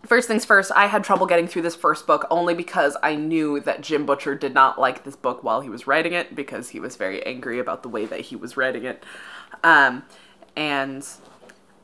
first 0.07 0.29
things 0.29 0.45
first, 0.45 0.73
I 0.75 0.87
had 0.87 1.05
trouble 1.05 1.27
getting 1.27 1.47
through 1.47 1.63
this 1.63 1.77
first 1.77 2.07
book 2.07 2.27
only 2.31 2.55
because 2.55 2.97
I 3.03 3.15
knew 3.15 3.61
that 3.61 3.81
Jim 3.81 4.07
Butcher 4.07 4.35
did 4.35 4.55
not 4.55 4.79
like 4.79 5.05
this 5.05 5.17
book 5.17 5.43
while 5.43 5.61
he 5.61 5.69
was 5.69 5.87
writing 5.87 6.13
it 6.13 6.35
because 6.35 6.71
he 6.71 6.81
was 6.81 6.97
very 6.97 7.25
angry 7.25 7.59
about 7.59 7.83
the 7.83 7.89
way 7.89 8.07
that 8.07 8.21
he 8.21 8.37
was 8.37 8.57
writing 8.57 8.85
it. 8.85 9.05
Um 9.63 10.05
and 10.57 11.07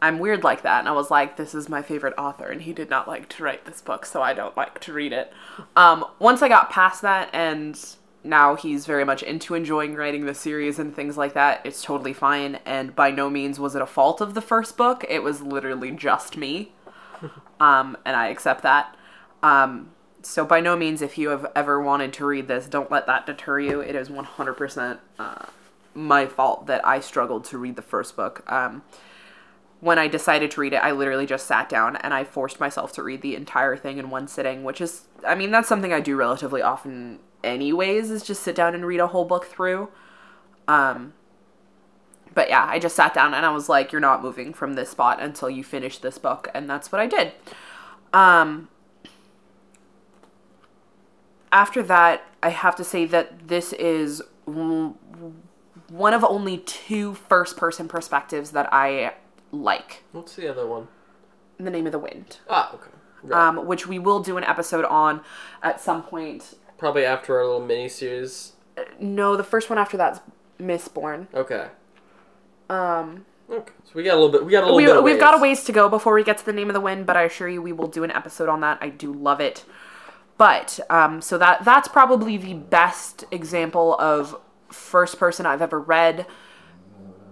I'm 0.02 0.18
weird 0.18 0.42
like 0.42 0.62
that. 0.62 0.80
And 0.80 0.88
I 0.88 0.92
was 0.92 1.12
like, 1.12 1.36
this 1.36 1.54
is 1.54 1.68
my 1.68 1.80
favorite 1.80 2.14
author, 2.18 2.48
and 2.50 2.60
he 2.60 2.72
did 2.72 2.90
not 2.90 3.06
like 3.06 3.28
to 3.30 3.44
write 3.44 3.64
this 3.64 3.80
book, 3.80 4.04
so 4.04 4.20
I 4.20 4.34
don't 4.34 4.56
like 4.56 4.80
to 4.80 4.92
read 4.92 5.12
it. 5.12 5.32
Um, 5.76 6.04
once 6.18 6.42
I 6.42 6.48
got 6.48 6.70
past 6.70 7.02
that, 7.02 7.30
and 7.32 7.78
now 8.24 8.56
he's 8.56 8.84
very 8.84 9.04
much 9.04 9.22
into 9.22 9.54
enjoying 9.54 9.94
writing 9.94 10.26
the 10.26 10.34
series 10.34 10.80
and 10.80 10.94
things 10.94 11.16
like 11.16 11.34
that, 11.34 11.60
it's 11.64 11.82
totally 11.82 12.12
fine. 12.12 12.58
And 12.66 12.96
by 12.96 13.12
no 13.12 13.30
means 13.30 13.60
was 13.60 13.76
it 13.76 13.82
a 13.82 13.86
fault 13.86 14.20
of 14.20 14.34
the 14.34 14.40
first 14.40 14.76
book, 14.76 15.04
it 15.08 15.22
was 15.22 15.40
literally 15.40 15.92
just 15.92 16.36
me. 16.36 16.72
Um, 17.60 17.96
and 18.04 18.16
I 18.16 18.28
accept 18.28 18.62
that. 18.62 18.96
Um, 19.42 19.90
so 20.22 20.44
by 20.44 20.60
no 20.60 20.76
means, 20.76 21.02
if 21.02 21.18
you 21.18 21.28
have 21.28 21.50
ever 21.54 21.80
wanted 21.80 22.12
to 22.14 22.26
read 22.26 22.48
this, 22.48 22.66
don't 22.66 22.90
let 22.90 23.06
that 23.06 23.26
deter 23.26 23.60
you. 23.60 23.80
It 23.80 23.94
is 23.94 24.08
100% 24.08 24.98
uh, 25.18 25.46
my 25.94 26.26
fault 26.26 26.66
that 26.66 26.86
I 26.86 27.00
struggled 27.00 27.44
to 27.46 27.58
read 27.58 27.76
the 27.76 27.82
first 27.82 28.16
book. 28.16 28.42
Um, 28.50 28.82
when 29.80 29.98
I 29.98 30.06
decided 30.06 30.52
to 30.52 30.60
read 30.60 30.72
it, 30.72 30.76
I 30.76 30.92
literally 30.92 31.26
just 31.26 31.46
sat 31.46 31.68
down 31.68 31.96
and 31.96 32.14
I 32.14 32.22
forced 32.22 32.60
myself 32.60 32.92
to 32.92 33.02
read 33.02 33.20
the 33.20 33.34
entire 33.34 33.76
thing 33.76 33.98
in 33.98 34.10
one 34.10 34.28
sitting, 34.28 34.62
which 34.62 34.80
is, 34.80 35.08
I 35.26 35.34
mean, 35.34 35.50
that's 35.50 35.68
something 35.68 35.92
I 35.92 36.00
do 36.00 36.14
relatively 36.14 36.62
often, 36.62 37.18
anyways, 37.42 38.10
is 38.10 38.22
just 38.22 38.44
sit 38.44 38.54
down 38.54 38.76
and 38.76 38.86
read 38.86 39.00
a 39.00 39.08
whole 39.08 39.24
book 39.24 39.46
through. 39.46 39.88
Um, 40.68 41.14
but 42.34 42.48
yeah, 42.48 42.64
I 42.68 42.78
just 42.78 42.96
sat 42.96 43.14
down 43.14 43.34
and 43.34 43.44
I 43.46 43.50
was 43.50 43.68
like, 43.68 43.92
you're 43.92 44.00
not 44.00 44.22
moving 44.22 44.52
from 44.52 44.74
this 44.74 44.90
spot 44.90 45.20
until 45.20 45.50
you 45.50 45.62
finish 45.64 45.98
this 45.98 46.18
book. 46.18 46.48
And 46.54 46.68
that's 46.68 46.90
what 46.92 47.00
I 47.00 47.06
did. 47.06 47.32
Um, 48.12 48.68
after 51.50 51.82
that, 51.82 52.22
I 52.42 52.48
have 52.50 52.76
to 52.76 52.84
say 52.84 53.04
that 53.06 53.48
this 53.48 53.72
is 53.74 54.22
one 54.46 56.14
of 56.14 56.24
only 56.24 56.58
two 56.58 57.14
first 57.14 57.56
person 57.56 57.88
perspectives 57.88 58.52
that 58.52 58.68
I 58.72 59.14
like. 59.50 60.02
What's 60.12 60.36
the 60.36 60.48
other 60.48 60.66
one? 60.66 60.88
The 61.58 61.70
Name 61.70 61.86
of 61.86 61.92
the 61.92 61.98
Wind, 61.98 62.38
Ah, 62.48 62.74
okay. 62.74 62.90
Right. 63.22 63.48
um, 63.48 63.66
which 63.66 63.86
we 63.86 63.98
will 64.00 64.20
do 64.20 64.36
an 64.36 64.42
episode 64.44 64.84
on 64.86 65.20
at 65.62 65.80
some 65.80 66.02
point. 66.02 66.54
Probably 66.78 67.04
after 67.04 67.36
our 67.38 67.44
little 67.44 67.64
mini 67.64 67.88
series. 67.88 68.52
No, 68.98 69.36
the 69.36 69.44
first 69.44 69.68
one 69.70 69.78
after 69.78 69.96
that's 69.96 70.20
Mistborn. 70.58 71.26
Okay. 71.34 71.68
Um, 72.68 73.24
Okay. 73.50 73.72
So 73.84 73.90
we 73.94 74.02
got 74.02 74.14
a 74.14 74.20
little 74.20 74.30
bit. 74.30 74.44
We 74.46 74.52
got 74.52 74.62
a 74.62 74.66
little 74.72 74.76
we, 74.76 74.86
bit. 74.86 74.96
Of 74.96 75.04
we've 75.04 75.20
got 75.20 75.34
a 75.34 75.36
ways. 75.36 75.58
ways 75.58 75.64
to 75.64 75.72
go 75.72 75.88
before 75.88 76.14
we 76.14 76.24
get 76.24 76.38
to 76.38 76.46
the 76.46 76.54
name 76.54 76.70
of 76.70 76.74
the 76.74 76.80
wind, 76.80 77.04
but 77.04 77.16
I 77.18 77.22
assure 77.22 77.48
you 77.48 77.60
we 77.60 77.72
will 77.72 77.88
do 77.88 78.02
an 78.02 78.10
episode 78.10 78.48
on 78.48 78.60
that. 78.60 78.78
I 78.80 78.88
do 78.88 79.12
love 79.12 79.40
it. 79.40 79.64
But 80.38 80.80
um, 80.88 81.20
so 81.20 81.36
that 81.38 81.64
that's 81.64 81.86
probably 81.88 82.38
the 82.38 82.54
best 82.54 83.24
example 83.30 83.94
of 83.98 84.36
first 84.70 85.18
person 85.18 85.44
I've 85.44 85.60
ever 85.60 85.78
read, 85.78 86.26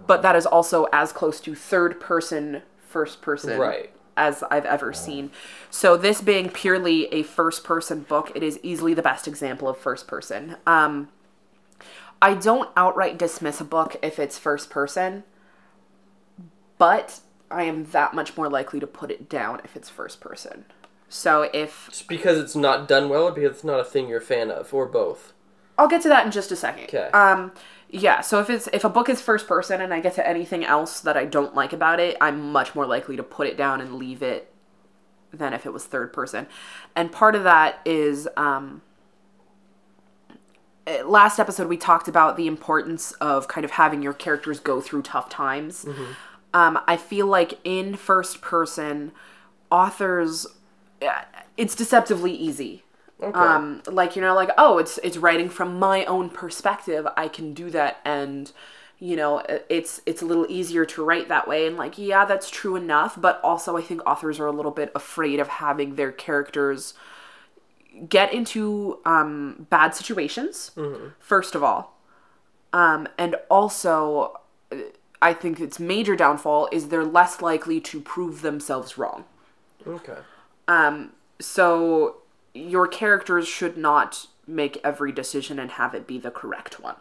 but 0.05 0.21
that 0.21 0.35
is 0.35 0.45
also 0.45 0.87
as 0.93 1.11
close 1.11 1.39
to 1.41 1.55
third 1.55 1.99
person 1.99 2.61
first 2.87 3.21
person 3.21 3.57
Right. 3.59 3.91
as 4.15 4.43
I've 4.51 4.65
ever 4.65 4.93
seen. 4.93 5.31
So 5.71 5.97
this 5.97 6.21
being 6.21 6.49
purely 6.49 7.07
a 7.11 7.23
first 7.23 7.63
person 7.63 8.01
book, 8.01 8.31
it 8.35 8.43
is 8.43 8.59
easily 8.61 8.93
the 8.93 9.01
best 9.01 9.27
example 9.27 9.67
of 9.67 9.77
first 9.77 10.07
person. 10.07 10.57
Um, 10.67 11.09
I 12.21 12.35
don't 12.35 12.69
outright 12.77 13.17
dismiss 13.17 13.59
a 13.59 13.65
book 13.65 13.95
if 14.03 14.19
it's 14.19 14.37
first 14.37 14.69
person, 14.69 15.23
but 16.77 17.19
I 17.49 17.63
am 17.63 17.85
that 17.85 18.13
much 18.13 18.37
more 18.37 18.49
likely 18.49 18.79
to 18.79 18.87
put 18.87 19.11
it 19.11 19.27
down 19.27 19.61
if 19.63 19.75
it's 19.75 19.89
first 19.89 20.21
person. 20.21 20.65
So 21.09 21.49
if 21.53 21.87
Just 21.89 22.07
because 22.07 22.37
it's 22.37 22.55
not 22.55 22.87
done 22.87 23.09
well, 23.09 23.23
or 23.23 23.31
because 23.31 23.51
it's 23.51 23.63
not 23.63 23.79
a 23.79 23.83
thing 23.83 24.07
you're 24.07 24.19
a 24.19 24.21
fan 24.21 24.49
of, 24.51 24.73
or 24.73 24.85
both. 24.85 25.33
I'll 25.77 25.87
get 25.87 26.01
to 26.03 26.09
that 26.09 26.25
in 26.25 26.31
just 26.31 26.51
a 26.51 26.55
second. 26.55 26.87
'Kay. 26.87 27.09
Um 27.13 27.51
yeah, 27.89 28.21
so 28.21 28.39
if 28.39 28.49
it's 28.49 28.69
if 28.71 28.83
a 28.85 28.89
book 28.89 29.09
is 29.09 29.19
first 29.21 29.47
person 29.47 29.81
and 29.81 29.93
I 29.93 29.99
get 29.99 30.13
to 30.15 30.27
anything 30.27 30.63
else 30.63 31.01
that 31.01 31.17
I 31.17 31.25
don't 31.25 31.55
like 31.55 31.73
about 31.73 31.99
it, 31.99 32.15
I'm 32.21 32.51
much 32.51 32.75
more 32.75 32.85
likely 32.85 33.17
to 33.17 33.23
put 33.23 33.47
it 33.47 33.57
down 33.57 33.81
and 33.81 33.95
leave 33.95 34.21
it 34.21 34.53
than 35.33 35.53
if 35.53 35.65
it 35.65 35.73
was 35.73 35.85
third 35.85 36.13
person. 36.13 36.47
And 36.95 37.11
part 37.11 37.35
of 37.35 37.43
that 37.43 37.79
is 37.83 38.27
um 38.37 38.81
last 41.05 41.39
episode 41.39 41.67
we 41.67 41.77
talked 41.77 42.07
about 42.07 42.37
the 42.37 42.47
importance 42.47 43.11
of 43.13 43.47
kind 43.47 43.65
of 43.65 43.71
having 43.71 44.01
your 44.01 44.13
characters 44.13 44.59
go 44.59 44.81
through 44.81 45.03
tough 45.03 45.29
times. 45.29 45.85
Um, 46.53 46.79
I 46.87 46.97
feel 46.97 47.27
like 47.27 47.59
in 47.63 47.95
first 47.95 48.41
person, 48.41 49.11
authors, 49.71 50.45
eh, 51.01 51.23
it's 51.57 51.75
deceptively 51.75 52.33
easy. 52.33 52.83
Okay. 53.21 53.37
Um, 53.39 53.83
like 53.87 54.15
you 54.15 54.21
know, 54.21 54.33
like 54.33 54.49
oh, 54.57 54.79
it's 54.79 54.97
it's 54.99 55.17
writing 55.17 55.49
from 55.49 55.77
my 55.77 56.05
own 56.05 56.29
perspective. 56.29 57.07
I 57.15 57.27
can 57.27 57.53
do 57.53 57.69
that, 57.69 57.99
and 58.03 58.51
you 58.99 59.15
know, 59.15 59.43
it's 59.69 60.01
it's 60.05 60.21
a 60.21 60.25
little 60.25 60.47
easier 60.49 60.85
to 60.85 61.05
write 61.05 61.29
that 61.29 61.47
way. 61.47 61.67
And 61.67 61.77
like, 61.77 61.97
yeah, 61.97 62.25
that's 62.25 62.49
true 62.49 62.75
enough. 62.75 63.19
But 63.19 63.39
also, 63.43 63.77
I 63.77 63.81
think 63.81 64.01
authors 64.07 64.39
are 64.39 64.47
a 64.47 64.51
little 64.51 64.71
bit 64.71 64.91
afraid 64.95 65.39
of 65.39 65.47
having 65.47 65.95
their 65.95 66.11
characters 66.11 66.95
get 68.07 68.33
into 68.33 68.99
um, 69.05 69.67
bad 69.69 69.93
situations. 69.95 70.71
First 71.19 71.55
of 71.55 71.63
all, 71.63 71.97
um, 72.73 73.07
and 73.17 73.35
also, 73.49 74.39
uh, 74.71 74.77
I 75.21 75.33
think 75.33 75.59
its 75.59 75.79
major 75.79 76.15
downfall 76.15 76.69
is 76.71 76.87
they're 76.87 77.03
less 77.05 77.41
likely 77.41 77.79
to 77.81 77.99
prove 77.99 78.41
themselves 78.41 78.97
wrong. 78.97 79.25
okay. 79.85 80.17
Um, 80.67 81.11
so 81.39 82.17
your 82.53 82.87
characters 82.87 83.47
should 83.47 83.77
not 83.77 84.27
make 84.47 84.79
every 84.83 85.11
decision 85.11 85.59
and 85.59 85.71
have 85.71 85.93
it 85.93 86.07
be 86.07 86.17
the 86.17 86.31
correct 86.31 86.79
one. 86.79 86.95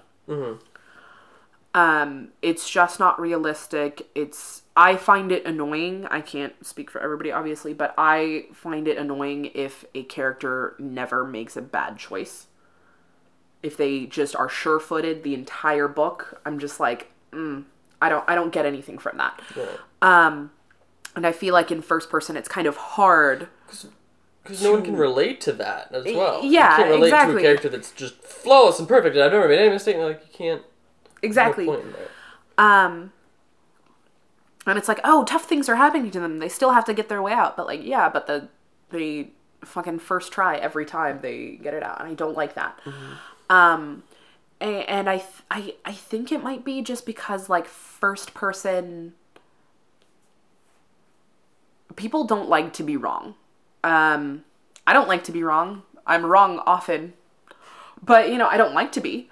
Um, 1.72 2.28
it's 2.42 2.68
just 2.68 2.98
not 2.98 3.20
realistic. 3.20 4.08
It's 4.14 4.62
I 4.76 4.96
find 4.96 5.30
it 5.30 5.44
annoying. 5.46 6.06
I 6.10 6.20
can't 6.20 6.64
speak 6.66 6.90
for 6.90 7.00
everybody, 7.00 7.30
obviously, 7.30 7.74
but 7.74 7.94
I 7.96 8.46
find 8.52 8.88
it 8.88 8.98
annoying 8.98 9.50
if 9.54 9.84
a 9.94 10.02
character 10.02 10.74
never 10.78 11.24
makes 11.24 11.56
a 11.56 11.62
bad 11.62 11.96
choice. 11.98 12.46
If 13.62 13.76
they 13.76 14.06
just 14.06 14.34
are 14.34 14.48
sure-footed 14.48 15.22
the 15.22 15.34
entire 15.34 15.86
book, 15.86 16.40
I'm 16.46 16.58
just 16.58 16.80
like, 16.80 17.12
mm, 17.30 17.64
I 18.00 18.08
don't, 18.08 18.24
I 18.26 18.34
don't 18.34 18.52
get 18.52 18.64
anything 18.64 18.98
from 18.98 19.18
that. 19.18 19.40
Right. 19.54 19.78
Um, 20.00 20.50
and 21.14 21.26
I 21.26 21.32
feel 21.32 21.52
like 21.52 21.70
in 21.70 21.82
first 21.82 22.08
person, 22.08 22.36
it's 22.36 22.48
kind 22.48 22.66
of 22.66 22.76
hard 22.76 23.48
Because 24.42 24.62
no 24.62 24.72
one 24.72 24.82
can 24.82 24.96
relate 24.96 25.40
to 25.42 25.52
that 25.52 25.92
as 25.92 26.04
well. 26.04 26.40
yeah, 26.42 26.78
you 26.78 26.84
can't 26.84 26.90
relate 26.90 27.10
to 27.10 27.36
a 27.36 27.40
character 27.40 27.68
that's 27.68 27.92
just 27.92 28.14
flawless 28.22 28.78
and 28.78 28.88
perfect, 28.88 29.14
and 29.14 29.24
I've 29.24 29.32
never 29.32 29.48
made 29.48 29.58
any 29.58 29.68
mistake. 29.70 29.96
Like 29.98 30.22
you 30.26 30.32
can't. 30.32 30.62
Exactly. 31.22 31.66
No 31.66 31.72
point 31.72 31.86
in 31.86 31.92
that. 31.92 32.62
Um, 32.62 33.12
and 34.66 34.78
it's 34.78 34.88
like, 34.88 35.00
oh, 35.04 35.24
tough 35.24 35.44
things 35.44 35.68
are 35.68 35.76
happening 35.76 36.10
to 36.10 36.20
them. 36.20 36.38
They 36.38 36.48
still 36.48 36.72
have 36.72 36.84
to 36.86 36.94
get 36.94 37.08
their 37.08 37.22
way 37.22 37.32
out. 37.32 37.56
But 37.56 37.66
like, 37.66 37.84
yeah, 37.84 38.08
but 38.08 38.26
the 38.26 38.48
they 38.90 39.30
fucking 39.64 39.98
first 39.98 40.32
try 40.32 40.56
every 40.56 40.84
time 40.84 41.20
they 41.22 41.58
get 41.62 41.74
it 41.74 41.82
out, 41.82 42.00
and 42.00 42.08
I 42.08 42.14
don't 42.14 42.36
like 42.36 42.54
that. 42.54 42.78
Um, 43.48 44.02
and, 44.60 44.88
and 44.88 45.10
I 45.10 45.18
th- 45.18 45.42
I 45.50 45.74
I 45.84 45.92
think 45.92 46.32
it 46.32 46.42
might 46.42 46.64
be 46.64 46.82
just 46.82 47.06
because 47.06 47.48
like 47.48 47.66
first 47.66 48.34
person 48.34 49.14
people 51.96 52.24
don't 52.24 52.48
like 52.48 52.72
to 52.74 52.82
be 52.82 52.96
wrong. 52.96 53.34
Um, 53.84 54.44
I 54.86 54.92
don't 54.92 55.08
like 55.08 55.24
to 55.24 55.32
be 55.32 55.42
wrong. 55.42 55.82
I'm 56.06 56.24
wrong 56.24 56.60
often, 56.66 57.12
but 58.02 58.30
you 58.30 58.38
know, 58.38 58.48
I 58.48 58.56
don't 58.56 58.74
like 58.74 58.92
to 58.92 59.00
be. 59.00 59.30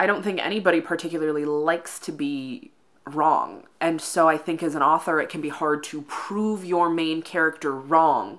I 0.00 0.06
don't 0.06 0.22
think 0.22 0.44
anybody 0.44 0.80
particularly 0.80 1.44
likes 1.44 1.98
to 2.00 2.12
be 2.12 2.70
wrong. 3.06 3.64
And 3.80 4.00
so 4.00 4.28
I 4.28 4.36
think 4.36 4.62
as 4.62 4.74
an 4.74 4.82
author, 4.82 5.20
it 5.20 5.28
can 5.28 5.40
be 5.40 5.48
hard 5.48 5.82
to 5.84 6.02
prove 6.02 6.64
your 6.64 6.88
main 6.90 7.22
character 7.22 7.72
wrong 7.72 8.38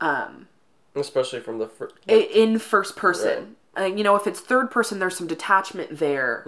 um, 0.00 0.48
Especially 0.94 1.40
from 1.40 1.58
the 1.58 1.68
first. 1.68 1.94
i- 2.08 2.12
in 2.12 2.58
first 2.58 2.96
person. 2.96 3.56
Uh, 3.78 3.84
you 3.84 4.02
know, 4.04 4.16
if 4.16 4.26
it's 4.26 4.40
third 4.40 4.70
person, 4.70 4.98
there's 4.98 5.16
some 5.16 5.26
detachment 5.26 5.98
there. 5.98 6.42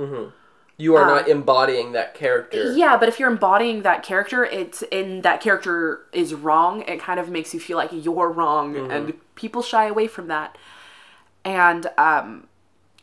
You 0.76 0.96
are 0.96 1.06
not 1.06 1.28
embodying 1.28 1.92
that 1.92 2.14
character. 2.14 2.72
Yeah, 2.72 2.96
but 2.96 3.08
if 3.08 3.20
you're 3.20 3.30
embodying 3.30 3.82
that 3.82 4.02
character, 4.02 4.44
it's 4.44 4.82
in 4.90 5.22
that 5.22 5.40
character 5.40 6.00
is 6.12 6.34
wrong. 6.34 6.82
It 6.82 6.98
kind 7.00 7.20
of 7.20 7.28
makes 7.30 7.54
you 7.54 7.60
feel 7.60 7.76
like 7.78 7.90
you're 7.92 8.28
wrong, 8.30 8.90
and 8.90 9.14
people 9.36 9.62
shy 9.62 9.86
away 9.86 10.08
from 10.08 10.26
that. 10.28 10.58
And 11.44 11.86
um, 11.96 12.48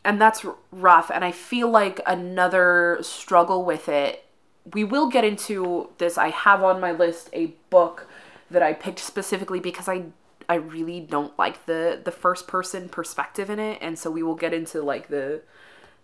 and 0.03 0.19
that's 0.19 0.45
rough. 0.71 1.11
And 1.13 1.23
I 1.23 1.31
feel 1.31 1.69
like 1.69 1.99
another 2.05 2.99
struggle 3.01 3.63
with 3.63 3.87
it. 3.87 4.25
We 4.73 4.83
will 4.83 5.09
get 5.09 5.23
into 5.23 5.89
this. 5.97 6.17
I 6.17 6.29
have 6.29 6.63
on 6.63 6.79
my 6.79 6.91
list 6.91 7.29
a 7.33 7.47
book 7.69 8.07
that 8.49 8.61
I 8.61 8.73
picked 8.73 8.99
specifically 8.99 9.59
because 9.59 9.87
I 9.87 10.05
I 10.49 10.55
really 10.55 10.99
don't 10.99 11.37
like 11.39 11.65
the 11.65 11.99
the 12.03 12.11
first 12.11 12.47
person 12.47 12.89
perspective 12.89 13.49
in 13.49 13.59
it, 13.59 13.79
and 13.81 13.97
so 13.97 14.11
we 14.11 14.21
will 14.21 14.35
get 14.35 14.53
into 14.53 14.81
like 14.81 15.07
the 15.07 15.41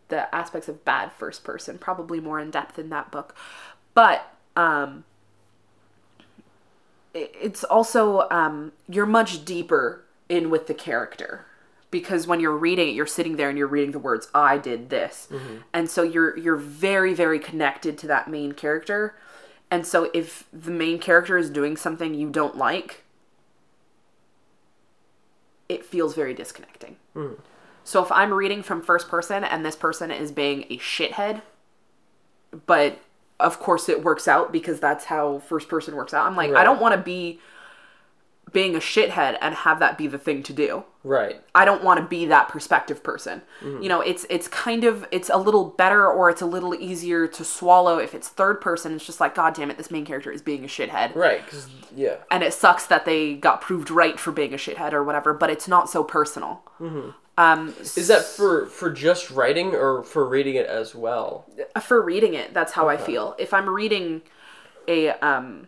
the 0.10 0.34
aspects 0.34 0.68
of 0.68 0.86
bad 0.86 1.12
first 1.12 1.44
person 1.44 1.78
probably 1.78 2.20
more 2.20 2.40
in 2.40 2.52
depth 2.52 2.80
in 2.80 2.90
that 2.90 3.12
book 3.12 3.36
but 3.94 4.34
um 4.56 5.04
it's 7.14 7.64
also 7.64 8.28
um 8.30 8.72
you're 8.88 9.06
much 9.06 9.44
deeper 9.44 10.04
in 10.30 10.50
with 10.50 10.68
the 10.68 10.74
character 10.74 11.46
because 11.90 12.28
when 12.28 12.40
you're 12.40 12.58
reading 12.58 12.90
it 12.90 12.92
you're 12.94 13.06
sitting 13.06 13.38
there 13.38 13.50
and 13.50 13.58
you're 13.58 13.68
reading 13.68 13.92
the 13.92 14.00
words 14.00 14.28
i 14.34 14.58
did 14.58 14.90
this 14.90 15.28
mm-hmm. 15.32 15.58
and 15.74 15.90
so 15.90 16.04
you're 16.04 16.38
you're 16.38 16.56
very 16.56 17.14
very 17.14 17.40
connected 17.40 17.98
to 17.98 18.08
that 18.08 18.30
main 18.30 18.52
character 18.52 19.16
And 19.70 19.86
so 19.86 20.10
if 20.14 20.46
the 20.54 20.72
main 20.72 21.00
character 21.00 21.38
is 21.38 21.50
doing 21.50 21.76
something 21.76 22.14
you 22.14 22.30
don't 22.30 22.58
like, 22.58 23.04
it 25.68 25.86
feels 25.86 26.16
very 26.16 26.34
disconnecting. 26.34 26.96
Mm. 27.16 27.40
So 27.84 28.04
if 28.04 28.12
I'm 28.12 28.34
reading 28.34 28.64
from 28.64 28.82
first 28.82 29.10
person 29.10 29.44
and 29.44 29.66
this 29.66 29.76
person 29.76 30.12
is 30.12 30.32
being 30.32 30.66
a 30.70 30.78
shithead, 30.78 31.42
but 32.66 33.00
of 33.40 33.60
course 33.60 33.90
it 33.90 34.04
works 34.04 34.28
out 34.28 34.52
because 34.52 34.80
that's 34.80 35.06
how 35.06 35.40
first 35.40 35.68
person 35.68 35.96
works 35.96 36.14
out. 36.14 36.26
I'm 36.26 36.36
like, 36.36 36.54
I 36.54 36.64
don't 36.64 36.82
want 36.82 36.96
to 36.96 37.02
be 37.02 37.40
being 38.54 38.76
a 38.76 38.80
shithead 38.80 39.38
and 39.42 39.54
have 39.54 39.80
that 39.80 39.98
be 39.98 40.08
the 40.08 40.18
thing 40.18 40.42
to 40.44 40.54
do. 40.54 40.84
Right. 41.04 41.42
I 41.54 41.66
don't 41.66 41.84
want 41.84 42.00
to 42.00 42.06
be 42.06 42.26
that 42.26 42.50
perspective 42.50 43.04
person. 43.04 43.42
You 43.62 43.90
know, 43.90 44.02
it's 44.02 44.26
it's 44.30 44.48
kind 44.48 44.84
of 44.84 45.06
it's 45.12 45.30
a 45.30 45.38
little 45.38 45.66
better 45.66 46.08
or 46.08 46.30
it's 46.30 46.42
a 46.42 46.46
little 46.46 46.74
easier 46.76 47.28
to 47.28 47.44
swallow 47.44 47.98
if 47.98 48.14
it's 48.14 48.30
third 48.30 48.62
person. 48.62 48.94
It's 48.94 49.06
just 49.06 49.20
like, 49.20 49.36
God 49.36 49.54
damn 49.54 49.70
it, 49.72 49.78
this 49.78 49.92
main 49.92 50.06
character 50.06 50.32
is 50.32 50.42
being 50.42 50.64
a 50.64 50.68
shithead. 50.68 51.16
Right. 51.16 51.44
Because 51.44 51.68
yeah. 51.96 52.18
And 52.32 52.44
it 52.44 52.54
sucks 52.54 52.86
that 52.88 53.06
they 53.06 53.36
got 53.36 53.62
proved 53.62 53.90
right 53.90 54.20
for 54.20 54.32
being 54.32 54.54
a 54.54 54.58
shithead 54.58 54.94
or 54.94 55.04
whatever, 55.04 55.34
but 55.34 55.50
it's 55.50 55.68
not 55.68 55.90
so 55.90 56.04
personal. 56.04 56.62
Hmm. 56.78 57.10
Um, 57.40 57.76
Is 57.80 58.08
that 58.08 58.24
for 58.24 58.66
for 58.66 58.90
just 58.90 59.30
writing 59.30 59.76
or 59.76 60.04
for 60.04 60.28
reading 60.28 60.56
it 60.56 60.66
as 60.66 60.96
well? 60.96 61.46
for 61.82 62.02
reading 62.02 62.34
it 62.34 62.54
that's 62.54 62.74
how 62.74 62.90
i 62.90 62.98
feel 62.98 63.36
if 63.38 63.54
i'm 63.54 63.70
reading 63.70 64.22
a 64.88 65.10
um 65.26 65.68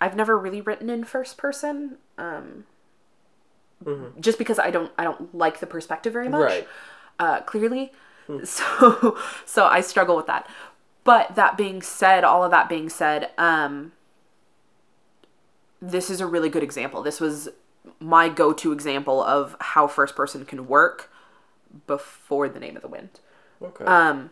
i've 0.00 0.14
never 0.14 0.38
really 0.38 0.60
written 0.60 0.90
in 0.90 1.04
first 1.04 1.36
person 1.36 1.96
um 2.18 2.64
just 4.20 4.38
because 4.38 4.58
i 4.58 4.70
don't 4.70 4.90
i 4.98 5.04
don't 5.04 5.34
like 5.34 5.60
the 5.60 5.66
perspective 5.66 6.12
very 6.12 6.28
much 6.28 6.40
Right. 6.50 6.68
uh 7.18 7.40
clearly 7.42 7.92
so 8.44 9.16
so 9.46 9.66
i 9.66 9.80
struggle 9.80 10.16
with 10.16 10.26
that 10.26 10.48
but 11.04 11.34
that 11.36 11.56
being 11.56 11.80
said 11.80 12.24
all 12.24 12.42
of 12.44 12.50
that 12.50 12.68
being 12.68 12.88
said 12.88 13.30
um 13.38 13.92
this 15.80 16.10
is 16.10 16.20
a 16.20 16.26
really 16.26 16.48
good 16.48 16.62
example 16.62 17.02
this 17.02 17.20
was 17.20 17.48
my 18.00 18.28
go-to 18.28 18.72
example 18.72 19.22
of 19.22 19.56
how 19.60 19.86
first 19.86 20.14
person 20.16 20.44
can 20.44 20.66
work 20.66 21.10
before 21.86 22.48
the 22.48 22.58
name 22.60 22.76
of 22.76 22.82
the 22.82 22.88
wind 22.88 23.20
Okay. 23.62 23.84
um, 23.86 24.30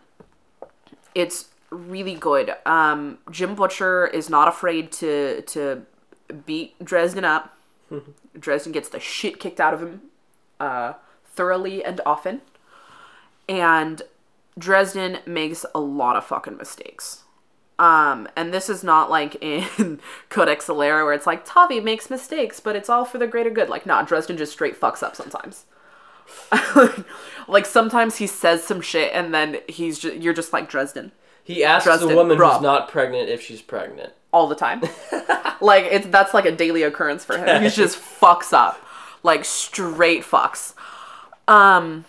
it's 1.17 1.49
really 1.71 2.15
good. 2.15 2.55
Um, 2.65 3.19
Jim 3.31 3.57
Butcher 3.57 4.07
is 4.07 4.31
not 4.31 4.47
afraid 4.47 4.93
to 4.93 5.43
to 5.43 5.83
beat 6.45 6.79
Dresden 6.85 7.25
up. 7.25 7.56
Dresden 8.39 8.73
gets 8.73 8.89
the 8.89 9.01
shit 9.01 9.41
kicked 9.41 9.61
out 9.61 9.75
of 9.75 9.81
him 9.81 10.03
uh, 10.61 10.95
thoroughly 11.25 11.85
and 11.85 12.01
often, 12.07 12.43
and 13.49 14.03
Dresden 14.59 15.19
makes 15.27 15.65
a 15.75 15.81
lot 15.81 16.17
of 16.17 16.25
fucking 16.25 16.57
mistakes. 16.57 17.25
Um, 17.79 18.27
and 18.37 18.55
this 18.55 18.71
is 18.71 18.83
not 18.83 19.11
like 19.11 19.37
in 19.43 20.01
Codex 20.31 20.67
Alera 20.67 21.05
where 21.05 21.13
it's 21.13 21.27
like 21.27 21.45
Tavi 21.45 21.81
makes 21.81 22.11
mistakes, 22.11 22.61
but 22.61 22.77
it's 22.77 22.89
all 22.89 23.05
for 23.05 23.19
the 23.19 23.27
greater 23.27 23.51
good. 23.51 23.69
Like, 23.69 23.87
nah, 23.87 24.03
Dresden 24.03 24.37
just 24.37 24.53
straight 24.53 24.81
fucks 24.81 25.03
up 25.03 25.15
sometimes. 25.15 25.67
like 27.49 27.67
sometimes 27.67 28.17
he 28.17 28.27
says 28.27 28.65
some 28.65 28.81
shit 28.81 29.13
and 29.13 29.33
then 29.33 29.59
he's 29.69 29.97
just 29.97 30.17
you're 30.17 30.35
just 30.35 30.53
like 30.53 30.69
Dresden 30.69 31.13
he 31.47 31.63
asks 31.63 31.85
Dresden, 31.85 32.09
the 32.09 32.17
woman 32.17 32.37
bro. 32.37 32.51
who's 32.51 32.61
not 32.61 32.89
pregnant 32.91 33.29
if 33.29 33.41
she's 33.41 33.63
pregnant. 33.63 34.13
all 34.33 34.49
the 34.49 34.57
time. 34.57 34.83
Like 35.61 35.85
it's 35.85 36.07
that's 36.09 36.35
like 36.35 36.47
a 36.47 36.53
daily 36.53 36.83
occurrence 36.83 37.25
for 37.25 37.37
him. 37.39 37.63
He 37.63 37.69
just 37.69 37.99
fucks 38.21 38.53
up. 38.53 38.81
Like 39.23 39.45
straight 39.45 40.23
fucks. 40.23 40.75
Um 41.49 42.05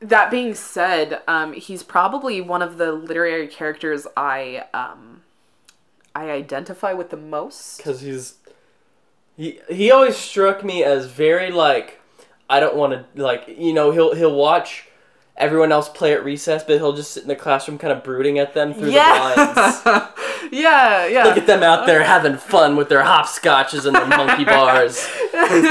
that 0.00 0.30
being 0.30 0.54
said, 0.54 1.22
um 1.26 1.52
he's 1.52 1.82
probably 1.82 2.40
one 2.40 2.62
of 2.62 2.78
the 2.78 2.92
literary 2.92 3.46
characters 3.48 4.06
I 4.16 4.64
um 4.74 5.22
I 6.14 6.30
identify 6.30 6.92
with 6.92 7.10
the 7.10 7.16
most. 7.16 7.76
because 7.78 8.00
he's 8.00 8.34
he 9.36 9.60
he 9.68 9.90
always 9.90 10.16
struck 10.16 10.64
me 10.64 10.82
as 10.82 11.06
very 11.06 11.50
like 11.50 12.00
I 12.48 12.60
don't 12.60 12.76
want 12.76 12.92
to 12.92 13.22
like 13.22 13.44
you 13.48 13.72
know 13.72 13.90
he'll 13.90 14.14
he'll 14.14 14.34
watch 14.34 14.88
everyone 15.36 15.70
else 15.72 15.88
play 15.88 16.12
at 16.12 16.24
recess, 16.24 16.64
but 16.64 16.76
he'll 16.76 16.94
just 16.94 17.12
sit 17.12 17.22
in 17.22 17.28
the 17.28 17.36
classroom 17.36 17.78
kind 17.78 17.92
of 17.92 18.02
brooding 18.02 18.38
at 18.38 18.54
them 18.54 18.72
through 18.72 18.86
the 18.86 18.92
blinds. 18.92 19.82
Yeah. 19.84 20.10
yeah, 20.52 21.06
yeah. 21.06 21.24
Look 21.24 21.36
at 21.36 21.46
them 21.46 21.62
out 21.62 21.86
there 21.86 22.02
having 22.02 22.36
fun 22.36 22.76
with 22.76 22.88
their 22.88 23.02
hopscotches 23.02 23.86
and 23.86 23.94
their 23.94 24.06
monkey 24.06 24.44
bars. 24.46 24.96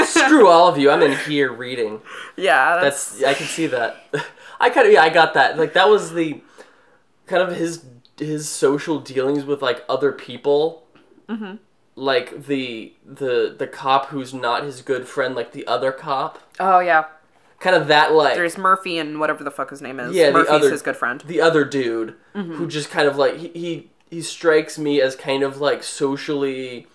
Screw 0.06 0.48
all 0.48 0.68
of 0.68 0.78
you! 0.78 0.90
I'm 0.90 1.02
in 1.02 1.16
here 1.18 1.52
reading. 1.52 2.00
yeah, 2.36 2.78
that's, 2.80 3.18
That's 3.18 3.24
I 3.24 3.34
can 3.34 3.46
see 3.46 3.66
that. 3.68 3.96
I 4.60 4.70
kind 4.70 4.86
of 4.86 4.92
yeah 4.92 5.02
I 5.02 5.10
got 5.10 5.34
that. 5.34 5.58
Like 5.58 5.74
that 5.74 5.88
was 5.88 6.14
the 6.14 6.40
kind 7.26 7.42
of 7.42 7.56
his 7.56 7.84
his 8.16 8.48
social 8.48 9.00
dealings 9.00 9.44
with 9.44 9.62
like 9.62 9.84
other 9.88 10.12
people. 10.12 10.86
Mm-hmm. 11.28 11.56
Like 11.96 12.46
the 12.46 12.94
the 13.04 13.54
the 13.58 13.66
cop 13.66 14.06
who's 14.06 14.32
not 14.32 14.62
his 14.62 14.82
good 14.82 15.08
friend, 15.08 15.34
like 15.34 15.52
the 15.52 15.66
other 15.66 15.92
cop. 15.92 16.38
Oh 16.60 16.78
yeah. 16.78 17.06
Kind 17.58 17.74
of 17.74 17.88
that 17.88 18.12
like 18.12 18.34
There's 18.34 18.58
Murphy 18.58 18.98
and 18.98 19.18
whatever 19.18 19.42
the 19.42 19.50
fuck 19.50 19.70
his 19.70 19.80
name 19.80 19.98
is. 19.98 20.14
Yeah, 20.14 20.26
the 20.26 20.32
Murphy's 20.32 20.50
other- 20.50 20.70
his 20.70 20.82
good 20.82 20.96
friend. 20.96 21.22
the 21.26 21.40
other 21.40 21.64
dude 21.64 22.14
Mm-hmm. 22.34 22.52
who 22.54 22.66
just 22.66 22.90
kind 22.90 23.08
of 23.08 23.16
like 23.16 23.36
he, 23.38 23.48
he 23.48 23.90
he 24.10 24.22
strikes 24.22 24.78
me 24.78 25.00
as 25.00 25.16
kind 25.16 25.42
of 25.42 25.58
like 25.60 25.82
socially 25.82 26.86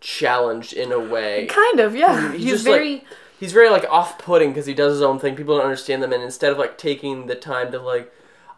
challenged 0.00 0.72
in 0.72 0.90
a 0.92 0.98
way. 0.98 1.46
Kind 1.46 1.80
of, 1.80 1.94
yeah. 1.94 2.32
He's 2.32 2.40
He's, 2.42 2.50
just, 2.52 2.64
very 2.64 2.94
like- 2.94 3.04
he's 3.38 3.52
very 3.52 3.68
like 3.70 3.84
off-putting 3.90 4.50
because 4.50 4.66
he 4.66 4.74
does 4.74 4.94
his 4.94 5.02
own 5.02 5.18
thing. 5.18 5.36
People 5.36 5.56
don't 5.56 5.64
understand 5.64 6.02
them, 6.02 6.12
and 6.12 6.22
instead 6.22 6.52
of 6.52 6.58
like 6.58 6.78
taking 6.78 7.26
the 7.26 7.34
time 7.34 7.70
to 7.72 7.78
like, 7.78 8.12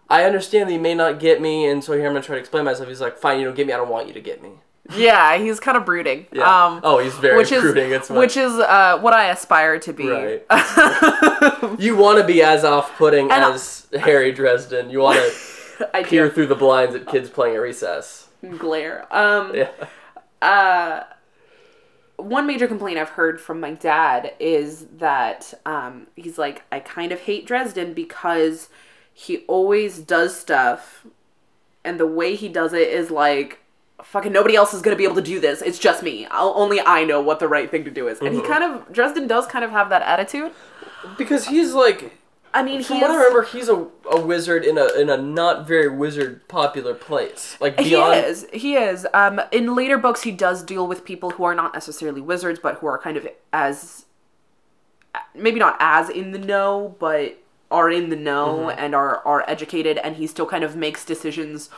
I 0.08 0.24
understand 0.24 0.68
that 0.68 0.72
you 0.72 0.80
may 0.80 0.94
not 0.94 1.18
get 1.20 1.40
me, 1.42 1.66
and 1.66 1.82
so 1.82 1.92
here 1.92 2.06
I'm 2.06 2.12
gonna 2.12 2.22
try 2.24 2.36
to 2.36 2.40
explain 2.40 2.64
myself. 2.64 2.88
He's 2.88 3.00
like, 3.00 3.18
fine, 3.18 3.38
you 3.40 3.44
don't 3.44 3.54
get 3.56 3.66
me. 3.66 3.72
I 3.72 3.76
don't 3.76 3.88
want 3.90 4.06
you 4.08 4.14
to 4.14 4.20
get 4.20 4.42
me. 4.42 4.52
Yeah, 4.96 5.36
he's 5.36 5.60
kind 5.60 5.76
of 5.76 5.84
brooding. 5.84 6.26
Yeah. 6.32 6.66
Um, 6.66 6.80
oh, 6.82 6.98
he's 6.98 7.14
very 7.14 7.36
which 7.36 7.52
is 7.52 7.60
brooding. 7.62 7.92
It's 7.92 8.08
which 8.08 8.36
is 8.36 8.52
uh, 8.54 8.98
what 9.00 9.12
I 9.12 9.30
aspire 9.30 9.78
to 9.80 9.92
be. 9.92 10.08
right. 10.08 10.44
you 11.78 11.96
want 11.96 12.18
to 12.20 12.24
be 12.26 12.42
as 12.42 12.64
off-putting 12.64 13.30
And 13.30 13.44
I- 13.44 13.52
as 13.52 13.86
Harry 14.00 14.32
Dresden. 14.32 14.88
You 14.90 15.00
want 15.00 15.18
to 15.18 15.86
peer 16.04 16.28
do 16.28 16.34
through 16.34 16.46
the 16.46 16.54
blinds 16.54 16.94
at 16.94 17.06
kids 17.06 17.28
playing 17.28 17.56
at 17.56 17.60
recess. 17.60 18.28
glare. 18.58 19.06
Um, 19.14 19.54
Yeah. 19.54 19.70
uh, 20.40 21.02
one 22.16 22.46
major 22.46 22.66
complaint 22.66 22.98
I've 22.98 23.10
heard 23.10 23.40
from 23.40 23.60
my 23.60 23.72
dad 23.72 24.32
is 24.40 24.86
that 24.98 25.54
um, 25.66 26.08
he's 26.16 26.36
like, 26.38 26.62
I 26.72 26.80
kind 26.80 27.12
of 27.12 27.20
hate 27.20 27.46
Dresden 27.46 27.94
because 27.94 28.68
he 29.12 29.38
always 29.46 29.98
does 29.98 30.36
stuff, 30.36 31.06
and 31.84 32.00
the 32.00 32.06
way 32.06 32.34
he 32.34 32.48
does 32.48 32.72
it 32.72 32.88
is 32.88 33.10
like, 33.10 33.60
fucking 34.02 34.32
nobody 34.32 34.54
else 34.56 34.72
is 34.74 34.82
gonna 34.82 34.96
be 34.96 35.04
able 35.04 35.16
to 35.16 35.22
do 35.22 35.40
this. 35.40 35.62
It's 35.62 35.78
just 35.78 36.02
me. 36.02 36.26
I'll, 36.30 36.52
only 36.56 36.80
I 36.80 37.04
know 37.04 37.20
what 37.20 37.40
the 37.40 37.48
right 37.48 37.70
thing 37.70 37.84
to 37.84 37.90
do 37.90 38.08
is. 38.08 38.20
And 38.20 38.34
he 38.34 38.42
kind 38.42 38.64
of 38.64 38.92
Dresden 38.92 39.26
does 39.26 39.46
kind 39.46 39.64
of 39.64 39.70
have 39.70 39.88
that 39.90 40.02
attitude. 40.02 40.52
Because 41.16 41.46
he's 41.46 41.74
like 41.74 42.18
I 42.54 42.62
mean, 42.62 42.82
From 42.82 42.96
he 42.96 43.02
what 43.02 43.10
I 43.10 43.16
remember, 43.16 43.42
he's 43.44 43.68
a, 43.68 43.86
a 44.10 44.20
wizard 44.20 44.64
in 44.64 44.78
a 44.78 44.86
in 44.98 45.10
a 45.10 45.16
not 45.16 45.66
very 45.66 45.88
wizard 45.88 46.48
popular 46.48 46.94
place. 46.94 47.56
Like 47.60 47.78
He 47.78 47.90
beyond 47.90 48.24
is. 48.24 48.46
He 48.52 48.74
is. 48.74 49.06
Um, 49.12 49.40
in 49.52 49.74
later 49.74 49.98
books, 49.98 50.22
he 50.22 50.32
does 50.32 50.62
deal 50.62 50.86
with 50.86 51.04
people 51.04 51.30
who 51.30 51.44
are 51.44 51.54
not 51.54 51.74
necessarily 51.74 52.20
wizards, 52.20 52.58
but 52.58 52.76
who 52.76 52.86
are 52.86 52.98
kind 52.98 53.16
of 53.16 53.28
as, 53.52 54.06
maybe 55.34 55.58
not 55.58 55.76
as 55.78 56.08
in 56.08 56.32
the 56.32 56.38
know, 56.38 56.96
but 56.98 57.38
are 57.70 57.90
in 57.90 58.08
the 58.08 58.16
know 58.16 58.70
and 58.70 58.94
are 58.94 59.18
are 59.26 59.44
educated, 59.48 59.98
and 59.98 60.16
he 60.16 60.26
still 60.26 60.46
kind 60.46 60.64
of 60.64 60.74
makes 60.74 61.04
decisions, 61.04 61.68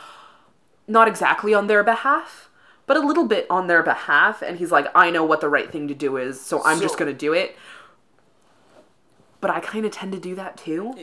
not 0.91 1.07
exactly 1.07 1.53
on 1.53 1.67
their 1.67 1.83
behalf, 1.83 2.49
but 2.85 2.97
a 2.97 2.99
little 2.99 3.25
bit 3.25 3.47
on 3.49 3.67
their 3.67 3.81
behalf. 3.81 4.41
And 4.41 4.57
he's 4.57 4.71
like, 4.71 4.87
I 4.93 5.09
know 5.09 5.23
what 5.23 5.41
the 5.41 5.49
right 5.49 5.71
thing 5.71 5.87
to 5.87 5.95
do 5.95 6.17
is, 6.17 6.39
so 6.39 6.61
I'm 6.63 6.79
just 6.79 6.97
gonna 6.97 7.13
do 7.13 7.33
it. 7.33 7.55
But 9.39 9.49
I 9.49 9.59
kind 9.59 9.85
of 9.85 9.91
tend 9.91 10.11
to 10.11 10.19
do 10.19 10.35
that 10.35 10.57
too. 10.57 10.93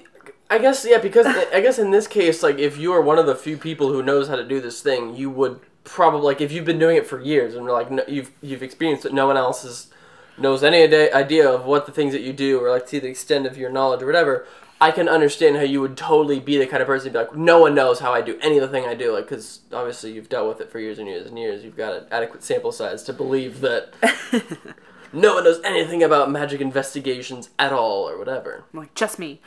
I 0.50 0.58
guess 0.58 0.86
yeah, 0.88 0.98
because 0.98 1.26
I 1.26 1.60
guess 1.60 1.78
in 1.78 1.90
this 1.90 2.06
case, 2.06 2.42
like 2.42 2.58
if 2.58 2.78
you 2.78 2.92
are 2.92 3.02
one 3.02 3.18
of 3.18 3.26
the 3.26 3.34
few 3.34 3.56
people 3.56 3.88
who 3.88 4.02
knows 4.02 4.28
how 4.28 4.36
to 4.36 4.44
do 4.44 4.60
this 4.60 4.80
thing, 4.80 5.16
you 5.16 5.30
would 5.30 5.60
probably 5.84 6.20
like 6.20 6.40
if 6.40 6.52
you've 6.52 6.64
been 6.64 6.78
doing 6.78 6.96
it 6.96 7.06
for 7.06 7.20
years 7.20 7.54
and 7.54 7.66
like 7.66 7.90
no, 7.90 8.04
you've 8.06 8.30
you've 8.42 8.62
experienced 8.62 9.04
it, 9.04 9.12
no 9.12 9.26
one 9.26 9.36
else 9.36 9.64
is 9.64 9.90
knows 10.36 10.62
any 10.62 10.84
ide- 10.84 11.12
idea 11.12 11.48
of 11.50 11.64
what 11.64 11.86
the 11.86 11.92
things 11.92 12.12
that 12.12 12.22
you 12.22 12.32
do 12.32 12.60
or 12.60 12.70
like 12.70 12.86
to 12.86 13.00
the 13.00 13.08
extent 13.08 13.46
of 13.46 13.56
your 13.56 13.70
knowledge 13.70 14.02
or 14.02 14.06
whatever. 14.06 14.46
I 14.80 14.92
can 14.92 15.08
understand 15.08 15.56
how 15.56 15.62
you 15.62 15.80
would 15.80 15.96
totally 15.96 16.38
be 16.38 16.56
the 16.56 16.66
kind 16.66 16.80
of 16.80 16.86
person 16.86 17.12
to 17.12 17.18
be 17.18 17.24
like, 17.24 17.34
no 17.36 17.58
one 17.58 17.74
knows 17.74 17.98
how 17.98 18.12
I 18.12 18.20
do 18.20 18.38
any 18.40 18.58
of 18.58 18.62
the 18.62 18.68
thing 18.68 18.88
I 18.88 18.94
do, 18.94 19.12
like 19.12 19.24
because 19.24 19.60
obviously 19.72 20.12
you've 20.12 20.28
dealt 20.28 20.48
with 20.48 20.60
it 20.60 20.70
for 20.70 20.78
years 20.78 20.98
and 21.00 21.08
years 21.08 21.26
and 21.26 21.36
years. 21.38 21.64
You've 21.64 21.76
got 21.76 21.94
an 21.94 22.04
adequate 22.12 22.44
sample 22.44 22.70
size 22.70 23.02
to 23.04 23.12
believe 23.12 23.60
that 23.60 23.92
no 25.12 25.34
one 25.34 25.42
knows 25.44 25.60
anything 25.64 26.02
about 26.04 26.30
magic 26.30 26.60
investigations 26.60 27.50
at 27.58 27.72
all 27.72 28.08
or 28.08 28.18
whatever. 28.18 28.64
like 28.72 28.94
just 28.94 29.18
me. 29.18 29.40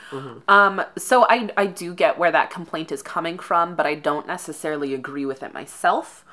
Um, 0.49 0.83
so 0.97 1.25
I 1.29 1.49
I 1.55 1.65
do 1.65 1.93
get 1.93 2.17
where 2.17 2.31
that 2.31 2.49
complaint 2.49 2.91
is 2.91 3.01
coming 3.01 3.39
from, 3.39 3.75
but 3.75 3.85
I 3.85 3.95
don't 3.95 4.27
necessarily 4.27 4.93
agree 4.93 5.25
with 5.25 5.43
it 5.43 5.53
myself. 5.53 6.25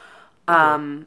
Um, 0.48 1.06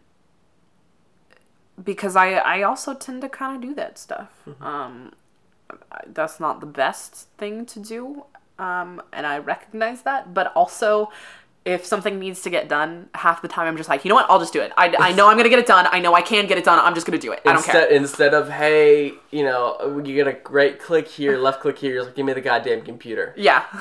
because 1.83 2.15
I 2.15 2.33
I 2.35 2.61
also 2.61 2.93
tend 2.93 3.21
to 3.21 3.29
kind 3.29 3.55
of 3.55 3.61
do 3.69 3.75
that 3.75 3.97
stuff. 3.97 4.29
Um, 4.61 5.13
I- 5.13 5.20
that's 6.07 6.39
not 6.39 6.59
the 6.59 6.65
best 6.65 7.27
thing 7.37 7.65
to 7.67 7.79
do. 7.79 8.25
Um, 8.59 9.01
and 9.11 9.25
I 9.25 9.39
recognize 9.39 10.03
that, 10.03 10.33
but 10.33 10.53
also 10.55 11.09
if 11.63 11.85
something 11.85 12.17
needs 12.17 12.41
to 12.41 12.49
get 12.49 12.67
done, 12.67 13.09
half 13.13 13.41
the 13.41 13.47
time 13.47 13.67
I'm 13.67 13.77
just 13.77 13.87
like, 13.87 14.03
you 14.03 14.09
know 14.09 14.15
what? 14.15 14.25
I'll 14.29 14.39
just 14.39 14.53
do 14.53 14.61
it. 14.61 14.71
I, 14.77 14.95
I 14.99 15.11
know 15.13 15.27
I'm 15.27 15.37
gonna 15.37 15.49
get 15.49 15.59
it 15.59 15.67
done. 15.67 15.87
I 15.91 15.99
know 15.99 16.15
I 16.15 16.21
can 16.21 16.47
get 16.47 16.57
it 16.57 16.63
done. 16.63 16.79
I'm 16.79 16.95
just 16.95 17.05
gonna 17.05 17.19
do 17.19 17.31
it. 17.31 17.41
I 17.45 17.49
don't 17.49 17.57
instead, 17.57 17.89
care. 17.89 17.97
Instead 17.97 18.33
of 18.33 18.49
hey, 18.49 19.13
you 19.29 19.43
know, 19.43 20.01
you 20.03 20.15
get 20.15 20.27
a 20.27 20.37
right 20.49 20.79
click 20.79 21.07
here, 21.07 21.37
left 21.37 21.61
click 21.61 21.77
here. 21.77 21.93
You're 21.93 22.03
like, 22.05 22.15
give 22.15 22.25
me 22.25 22.33
the 22.33 22.41
goddamn 22.41 22.81
computer. 22.81 23.35
Yeah. 23.37 23.63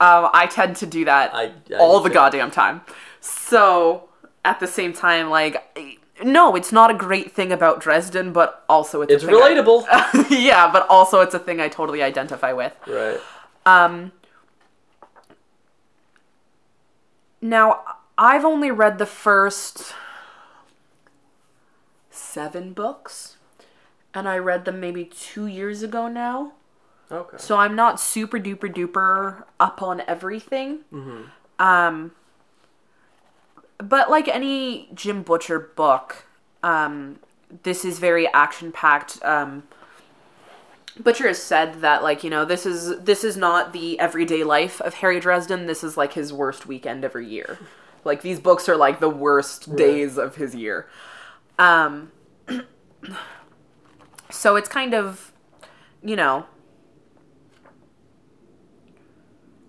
um, 0.00 0.30
I 0.32 0.48
tend 0.50 0.76
to 0.76 0.86
do 0.86 1.04
that 1.04 1.32
I- 1.32 1.52
I 1.72 1.78
all 1.78 2.00
the 2.00 2.10
goddamn 2.10 2.50
time. 2.50 2.80
So 3.20 4.08
at 4.44 4.58
the 4.58 4.66
same 4.66 4.92
time, 4.92 5.30
like, 5.30 5.99
no, 6.24 6.54
it's 6.56 6.72
not 6.72 6.90
a 6.90 6.94
great 6.94 7.32
thing 7.32 7.52
about 7.52 7.80
Dresden, 7.80 8.32
but 8.32 8.64
also 8.68 9.02
it's 9.02 9.10
a 9.12 9.14
It's 9.16 9.24
thing 9.24 9.34
I- 9.34 9.38
relatable. 9.38 10.30
yeah, 10.30 10.70
but 10.72 10.86
also 10.88 11.20
it's 11.20 11.34
a 11.34 11.38
thing 11.38 11.60
I 11.60 11.68
totally 11.68 12.02
identify 12.02 12.52
with. 12.52 12.72
right. 12.86 13.18
Um, 13.66 14.12
now, 17.40 17.80
I've 18.18 18.44
only 18.44 18.70
read 18.70 18.98
the 18.98 19.06
first 19.06 19.94
seven 22.10 22.72
books, 22.72 23.36
and 24.14 24.28
I 24.28 24.36
read 24.38 24.64
them 24.64 24.80
maybe 24.80 25.04
two 25.04 25.46
years 25.46 25.82
ago 25.82 26.08
now. 26.08 26.52
Okay. 27.10 27.38
So 27.38 27.56
I'm 27.56 27.74
not 27.74 27.98
super 27.98 28.38
duper 28.38 28.72
duper 28.72 29.44
up 29.58 29.82
on 29.82 30.02
everything. 30.06 30.80
Um, 31.58 32.12
but 33.82 34.10
like 34.10 34.28
any 34.28 34.88
Jim 34.94 35.22
Butcher 35.22 35.58
book, 35.58 36.26
um, 36.62 37.18
this 37.62 37.84
is 37.84 37.98
very 37.98 38.28
action 38.32 38.72
packed. 38.72 39.22
Um, 39.24 39.64
Butcher 40.98 41.28
has 41.28 41.42
said 41.42 41.80
that 41.80 42.02
like 42.02 42.22
you 42.22 42.30
know 42.30 42.44
this 42.44 42.66
is 42.66 43.00
this 43.00 43.24
is 43.24 43.36
not 43.36 43.72
the 43.72 43.98
everyday 43.98 44.44
life 44.44 44.80
of 44.80 44.94
Harry 44.94 45.20
Dresden. 45.20 45.66
This 45.66 45.82
is 45.82 45.96
like 45.96 46.12
his 46.12 46.32
worst 46.32 46.66
weekend 46.66 47.04
every 47.04 47.26
year. 47.26 47.58
Like 48.04 48.22
these 48.22 48.40
books 48.40 48.68
are 48.68 48.76
like 48.76 49.00
the 49.00 49.10
worst 49.10 49.76
days 49.76 50.18
of 50.18 50.36
his 50.36 50.54
year. 50.54 50.88
Um, 51.58 52.12
so 54.30 54.56
it's 54.56 54.68
kind 54.68 54.94
of, 54.94 55.32
you 56.02 56.16
know, 56.16 56.46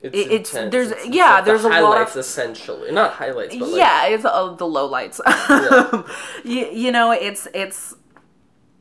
It's, 0.04 0.16
It- 0.18 0.32
it's- 0.32 0.72
there's- 0.72 0.92
It's- 0.92 1.08
yeah, 1.08 1.36
like 1.36 1.46
the 1.46 1.52
there's 1.52 1.64
a 1.64 1.70
lot 1.70 1.78
of- 1.80 1.84
highlights 1.94 2.16
essentially, 2.16 2.92
not 2.92 3.14
highlights, 3.14 3.56
but 3.56 3.70
like, 3.70 3.78
yeah, 3.78 4.08
it's 4.08 4.26
uh, 4.26 4.54
the 4.56 4.66
lowlights. 4.66 5.20
Yeah. 5.28 6.04
you, 6.44 6.66
you 6.86 6.92
know, 6.92 7.12
it's 7.12 7.48
it's 7.54 7.96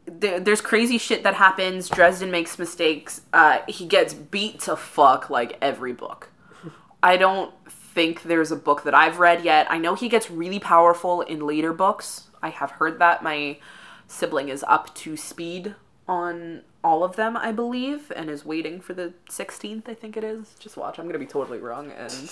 there, 0.07 0.41
there's 0.41 0.61
crazy 0.63 0.97
shit 0.99 1.23
that 1.23 1.35
happens. 1.35 1.89
Dresden 1.89 2.31
makes 2.31 2.59
mistakes. 2.59 3.21
Uh, 3.33 3.59
he 3.69 3.87
gets 3.87 4.15
beat 4.15 4.61
to 4.61 4.77
fuck 4.77 5.29
like 5.31 5.59
every 5.61 5.93
book. 5.93 6.31
I 7.03 7.17
don't 7.17 7.53
think 7.69 8.23
there's 8.23 8.51
a 8.51 8.57
book 8.57 8.85
that 8.85 8.95
I've 8.95 9.19
read 9.19 9.45
yet. 9.45 9.67
I 9.71 9.79
know 9.79 9.95
he 9.95 10.09
gets 10.09 10.31
really 10.31 10.59
powerful 10.59 11.21
in 11.21 11.47
later 11.47 11.73
books. 11.73 12.29
I 12.43 12.49
have 12.49 12.71
heard 12.73 12.99
that 12.99 13.23
my 13.23 13.59
sibling 14.07 14.49
is 14.49 14.65
up 14.67 14.95
to 14.97 15.17
speed 15.17 15.75
on 16.11 16.63
all 16.83 17.05
of 17.05 17.15
them, 17.17 17.37
I 17.37 17.53
believe, 17.53 18.11
and 18.17 18.29
is 18.29 18.45
waiting 18.45 18.81
for 18.81 18.95
the 18.95 19.13
16th, 19.31 19.89
I 19.89 19.95
think 19.95 20.17
it 20.17 20.25
is. 20.25 20.57
Just 20.59 20.77
watch. 20.77 20.99
I'm 20.99 21.05
going 21.05 21.13
to 21.13 21.19
be 21.21 21.27
totally 21.27 21.59
wrong 21.59 21.93
and 21.93 22.31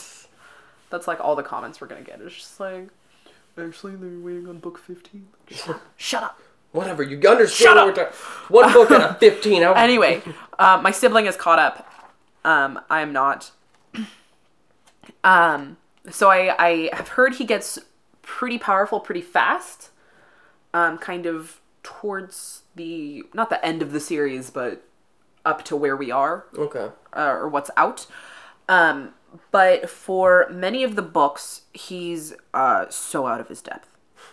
that's 0.90 1.06
like 1.06 1.20
all 1.20 1.36
the 1.36 1.42
comments 1.44 1.80
we're 1.80 1.86
going 1.86 2.04
to 2.04 2.10
get. 2.10 2.20
It's 2.20 2.34
just 2.34 2.58
like 2.58 2.88
actually 3.56 3.94
they're 3.96 4.18
waiting 4.18 4.48
on 4.48 4.58
book 4.58 4.78
15. 4.78 5.28
Shut 5.96 6.22
up. 6.24 6.40
whatever. 6.72 7.02
You 7.04 7.16
understand 7.28 7.50
Shut 7.50 7.76
what 7.76 7.86
we're 7.86 8.04
talking. 8.04 8.18
One 8.48 8.72
book 8.72 8.90
out 8.90 9.10
of 9.10 9.18
fifteen. 9.18 9.62
How, 9.62 9.74
anyway, 9.74 10.22
uh, 10.58 10.80
my 10.82 10.90
sibling 10.90 11.26
is 11.26 11.36
caught 11.36 11.58
up. 11.58 11.86
Um, 12.44 12.80
I 12.90 13.00
am 13.02 13.12
not. 13.12 13.52
Um, 15.24 15.78
so 16.10 16.30
I 16.30 16.54
I 16.58 16.90
have 16.92 17.08
heard 17.08 17.36
he 17.36 17.44
gets 17.44 17.78
pretty 18.22 18.58
powerful 18.58 19.00
pretty 19.00 19.22
fast. 19.22 19.90
Um, 20.74 20.98
kind 20.98 21.26
of 21.26 21.60
towards 21.82 22.62
the 22.78 23.24
not 23.34 23.50
the 23.50 23.62
end 23.64 23.82
of 23.82 23.92
the 23.92 24.00
series, 24.00 24.48
but 24.50 24.82
up 25.44 25.64
to 25.66 25.76
where 25.76 25.96
we 25.96 26.10
are 26.10 26.46
Okay. 26.56 26.88
uh, 27.14 27.30
or 27.30 27.48
what's 27.48 27.70
out. 27.76 28.06
Um, 28.68 29.14
but 29.50 29.90
for 29.90 30.46
many 30.50 30.82
of 30.82 30.96
the 30.96 31.02
books, 31.02 31.62
he's 31.74 32.32
uh, 32.54 32.86
so 32.88 33.26
out 33.26 33.40
of 33.40 33.48
his 33.48 33.60
depth. 33.60 33.88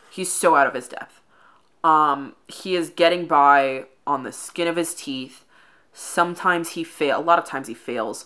He's 0.10 0.32
so 0.32 0.56
out 0.56 0.68
of 0.68 0.74
his 0.74 0.88
depth. 0.88 1.22
Um, 1.84 2.36
he 2.48 2.76
is 2.76 2.90
getting 2.90 3.26
by 3.28 3.86
on 4.08 4.24
the 4.24 4.32
skin 4.32 4.68
of 4.68 4.76
his 4.78 4.94
teeth. 4.96 5.44
Sometimes 5.94 6.70
he 6.72 6.84
fail. 6.84 7.20
A 7.20 7.22
lot 7.22 7.40
of 7.40 7.46
times 7.46 7.68
he 7.68 7.74
fails. 7.74 8.26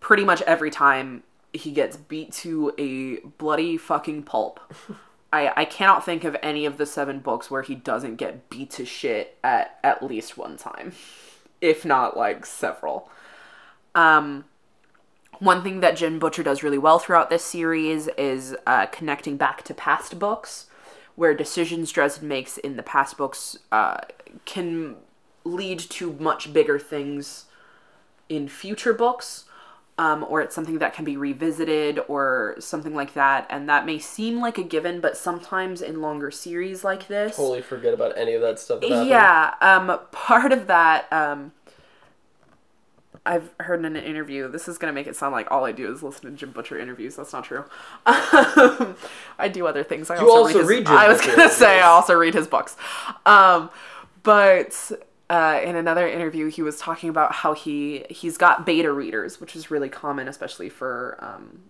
Pretty 0.00 0.24
much 0.24 0.42
every 0.42 0.70
time 0.70 1.22
he 1.52 1.70
gets 1.70 1.96
beat 1.96 2.32
to 2.32 2.72
a 2.78 3.16
bloody 3.38 3.76
fucking 3.76 4.22
pulp. 4.24 4.60
I, 5.32 5.52
I 5.56 5.64
cannot 5.64 6.04
think 6.04 6.24
of 6.24 6.36
any 6.42 6.66
of 6.66 6.76
the 6.76 6.86
seven 6.86 7.20
books 7.20 7.50
where 7.50 7.62
he 7.62 7.74
doesn't 7.74 8.16
get 8.16 8.50
beat 8.50 8.70
to 8.72 8.84
shit 8.84 9.38
at 9.42 9.78
at 9.82 10.02
least 10.02 10.36
one 10.36 10.56
time, 10.56 10.92
if 11.60 11.84
not 11.84 12.16
like 12.16 12.44
several. 12.44 13.10
Um, 13.94 14.44
one 15.38 15.62
thing 15.62 15.80
that 15.80 15.96
Jim 15.96 16.18
Butcher 16.18 16.42
does 16.42 16.62
really 16.62 16.78
well 16.78 16.98
throughout 16.98 17.30
this 17.30 17.44
series 17.44 18.08
is 18.18 18.54
uh, 18.66 18.86
connecting 18.86 19.36
back 19.36 19.62
to 19.64 19.74
past 19.74 20.18
books, 20.18 20.66
where 21.16 21.34
decisions 21.34 21.90
Dresden 21.90 22.28
makes 22.28 22.58
in 22.58 22.76
the 22.76 22.82
past 22.82 23.16
books 23.16 23.58
uh, 23.72 23.98
can 24.44 24.96
lead 25.44 25.78
to 25.78 26.12
much 26.14 26.52
bigger 26.52 26.78
things 26.78 27.46
in 28.28 28.48
future 28.48 28.92
books, 28.92 29.44
um, 29.98 30.24
or 30.28 30.40
it's 30.40 30.54
something 30.54 30.78
that 30.78 30.94
can 30.94 31.04
be 31.04 31.16
revisited 31.16 32.00
or 32.08 32.56
something 32.58 32.94
like 32.94 33.14
that. 33.14 33.46
And 33.50 33.68
that 33.68 33.84
may 33.86 33.98
seem 33.98 34.40
like 34.40 34.58
a 34.58 34.62
given, 34.62 35.00
but 35.00 35.16
sometimes 35.16 35.82
in 35.82 36.00
longer 36.00 36.30
series 36.30 36.82
like 36.82 37.08
this, 37.08 37.36
Totally 37.36 37.62
forget 37.62 37.92
about 37.94 38.16
any 38.16 38.32
of 38.34 38.42
that 38.42 38.58
stuff. 38.58 38.80
That 38.80 39.06
yeah, 39.06 39.54
um, 39.60 39.98
part 40.10 40.52
of 40.52 40.66
that, 40.66 41.12
um, 41.12 41.52
I've 43.24 43.50
heard 43.60 43.84
in 43.84 43.96
an 43.96 44.02
interview. 44.02 44.50
This 44.50 44.66
is 44.66 44.78
gonna 44.78 44.92
make 44.92 45.06
it 45.06 45.14
sound 45.14 45.32
like 45.32 45.50
all 45.50 45.64
I 45.64 45.72
do 45.72 45.92
is 45.92 46.02
listen 46.02 46.30
to 46.30 46.36
Jim 46.36 46.50
Butcher 46.50 46.78
interviews. 46.78 47.14
That's 47.14 47.32
not 47.32 47.44
true. 47.44 47.64
I 48.06 49.48
do 49.52 49.66
other 49.66 49.84
things. 49.84 50.10
I 50.10 50.20
You 50.20 50.30
also 50.32 50.60
his, 50.60 50.68
read 50.68 50.86
Jim 50.86 50.96
I 50.96 51.08
was 51.08 51.20
gonna 51.20 51.48
say 51.50 51.80
I 51.80 51.86
also 51.86 52.14
read 52.14 52.34
his 52.34 52.48
books. 52.48 52.76
Um, 53.26 53.70
but 54.22 54.90
uh, 55.32 55.58
in 55.64 55.76
another 55.76 56.06
interview, 56.06 56.50
he 56.50 56.60
was 56.60 56.78
talking 56.78 57.08
about 57.08 57.32
how 57.32 57.54
he 57.54 58.04
he's 58.10 58.36
got 58.36 58.66
beta 58.66 58.92
readers, 58.92 59.40
which 59.40 59.56
is 59.56 59.70
really 59.70 59.88
common, 59.88 60.28
especially 60.28 60.68
for 60.68 61.16
um, 61.20 61.60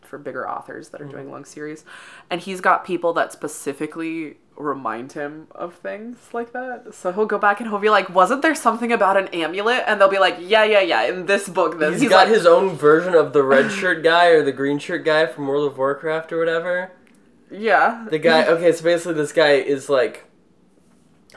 for 0.00 0.16
bigger 0.16 0.48
authors 0.48 0.90
that 0.90 1.00
are 1.00 1.06
doing 1.06 1.28
long 1.28 1.44
series. 1.44 1.84
And 2.30 2.40
he's 2.40 2.60
got 2.60 2.84
people 2.84 3.12
that 3.14 3.32
specifically 3.32 4.36
remind 4.56 5.10
him 5.10 5.48
of 5.56 5.74
things 5.74 6.18
like 6.32 6.52
that. 6.52 6.94
So 6.94 7.10
he'll 7.10 7.26
go 7.26 7.38
back 7.38 7.58
and 7.58 7.68
he'll 7.68 7.80
be 7.80 7.90
like, 7.90 8.08
"Wasn't 8.10 8.42
there 8.42 8.54
something 8.54 8.92
about 8.92 9.16
an 9.16 9.26
amulet?" 9.28 9.82
And 9.88 10.00
they'll 10.00 10.08
be 10.08 10.20
like, 10.20 10.36
"Yeah, 10.38 10.62
yeah, 10.62 10.82
yeah." 10.82 11.02
In 11.08 11.26
this 11.26 11.48
book, 11.48 11.80
this 11.80 12.00
He's 12.00 12.08
got 12.10 12.28
like, 12.28 12.36
his 12.36 12.46
own 12.46 12.76
version 12.76 13.14
of 13.14 13.32
the 13.32 13.42
red 13.42 13.72
shirt 13.72 14.04
guy 14.04 14.26
or 14.26 14.44
the 14.44 14.52
green 14.52 14.78
shirt 14.78 15.04
guy 15.04 15.26
from 15.26 15.48
World 15.48 15.66
of 15.66 15.78
Warcraft 15.78 16.32
or 16.32 16.38
whatever. 16.38 16.92
yeah. 17.50 18.06
The 18.08 18.20
guy. 18.20 18.44
Okay, 18.52 18.70
so 18.70 18.84
basically, 18.84 19.14
this 19.14 19.32
guy 19.32 19.54
is 19.54 19.88
like 19.88 20.26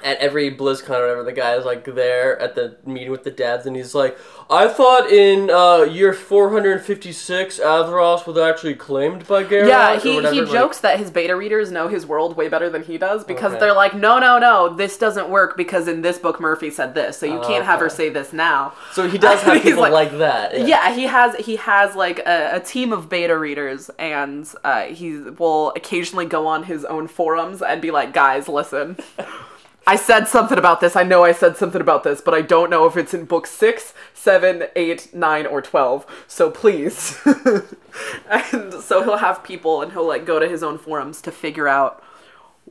at 0.05 0.17
every 0.19 0.55
BlizzCon 0.55 0.91
or 0.91 1.01
whatever. 1.01 1.23
The 1.23 1.33
guy 1.33 1.55
is 1.55 1.65
like 1.65 1.83
there 1.83 2.39
at 2.39 2.55
the 2.55 2.77
meeting 2.85 3.11
with 3.11 3.23
the 3.25 3.31
dads, 3.31 3.65
and 3.65 3.75
he's 3.75 3.93
like, 3.95 4.17
"I 4.49 4.67
thought 4.67 5.09
in 5.11 5.49
uh, 5.49 5.81
year 5.81 6.13
456, 6.13 7.59
Azeroth 7.59 8.27
was 8.27 8.37
actually 8.37 8.75
claimed 8.75 9.27
by 9.27 9.43
Geralt." 9.43 9.67
Yeah, 9.67 9.95
or 9.95 9.99
he, 9.99 10.13
he 10.13 10.41
like- 10.41 10.51
jokes 10.51 10.79
that 10.81 10.99
his 10.99 11.09
beta 11.11 11.35
readers 11.35 11.71
know 11.71 11.87
his 11.87 12.05
world 12.05 12.37
way 12.37 12.47
better 12.47 12.69
than 12.69 12.83
he 12.83 12.97
does 12.97 13.23
because 13.23 13.51
Okay. 13.53 13.59
they're 13.59 13.73
like, 13.73 13.93
no, 13.95 14.19
no, 14.19 14.37
no, 14.39 14.73
this 14.73 14.97
doesn't 14.97 15.29
work 15.29 15.57
because 15.57 15.87
in 15.87 16.01
this 16.01 16.17
book 16.19 16.39
Murphy 16.39 16.69
said 16.69 16.93
this, 16.93 17.17
so 17.17 17.25
you 17.25 17.39
can't 17.41 17.65
have 17.65 17.79
her 17.79 17.89
say 17.89 18.09
this 18.09 18.31
now. 18.31 18.73
So 18.93 19.07
he 19.07 19.17
does 19.17 19.41
have 19.43 19.61
people 19.61 19.81
like- 19.81 19.91
like, 19.91 20.17
that. 20.19 20.67
Yeah, 20.67 20.93
he 20.93 21.03
has 21.03 21.35
he 21.37 21.55
has 21.55 21.95
like 21.95 22.19
a, 22.19 22.57
a 22.57 22.59
team 22.59 22.93
of 22.93 23.09
beta 23.09 23.37
readers, 23.37 23.89
and 23.97 24.47
uh, 24.63 24.83
he 24.83 25.17
will 25.17 25.71
occasionally 25.75 26.25
go 26.27 26.45
on 26.47 26.63
his 26.63 26.85
own 26.85 27.07
forums 27.07 27.61
and 27.63 27.81
be 27.81 27.89
like, 27.91 28.13
"Guys, 28.13 28.47
listen, 28.47 28.97
I 29.87 29.95
said 29.95 30.27
something 30.27 30.57
about 30.57 30.81
this. 30.81 30.95
I 30.95 31.03
know 31.03 31.23
I 31.23 31.31
said 31.31 31.57
something 31.57 31.81
about 31.81 32.03
this, 32.03 32.19
but 32.19 32.33
I 32.33 32.41
don't 32.41 32.69
know 32.69 32.85
if 32.85 32.97
it's 32.97 33.13
in 33.13 33.25
book 33.25 33.45
six, 33.45 33.93
seven, 34.13 34.65
eight, 34.75 35.13
nine, 35.13 35.45
or 35.45 35.61
twelve. 35.61 36.05
So 36.27 36.49
please." 36.49 37.17
and 38.29 38.73
so 38.73 39.03
he'll 39.03 39.17
have 39.17 39.43
people, 39.43 39.81
and 39.81 39.91
he'll 39.91 40.07
like 40.07 40.25
go 40.25 40.39
to 40.39 40.47
his 40.47 40.63
own 40.63 40.77
forums 40.77 41.21
to 41.23 41.31
figure 41.31 41.67
out 41.67 42.03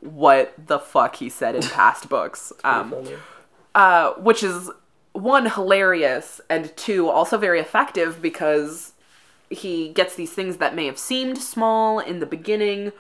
what 0.01 0.55
the 0.59 0.79
fuck 0.79 1.17
he 1.17 1.29
said 1.29 1.55
in 1.55 1.63
past 1.63 2.09
books. 2.09 2.53
Um, 2.65 2.95
uh, 3.75 4.13
which 4.15 4.43
is 4.43 4.71
one 5.13 5.47
hilarious 5.47 6.41
and 6.51 6.77
two 6.77 7.09
also 7.09 7.39
very 7.39 7.61
effective 7.61 8.21
because 8.21 8.93
he 9.49 9.91
gets 9.91 10.17
these 10.17 10.33
things 10.33 10.57
that 10.57 10.75
may 10.75 10.87
have 10.87 10.99
seemed 10.99 11.39
small 11.39 12.01
in 12.01 12.19
the 12.19 12.27
beginning 12.27 12.93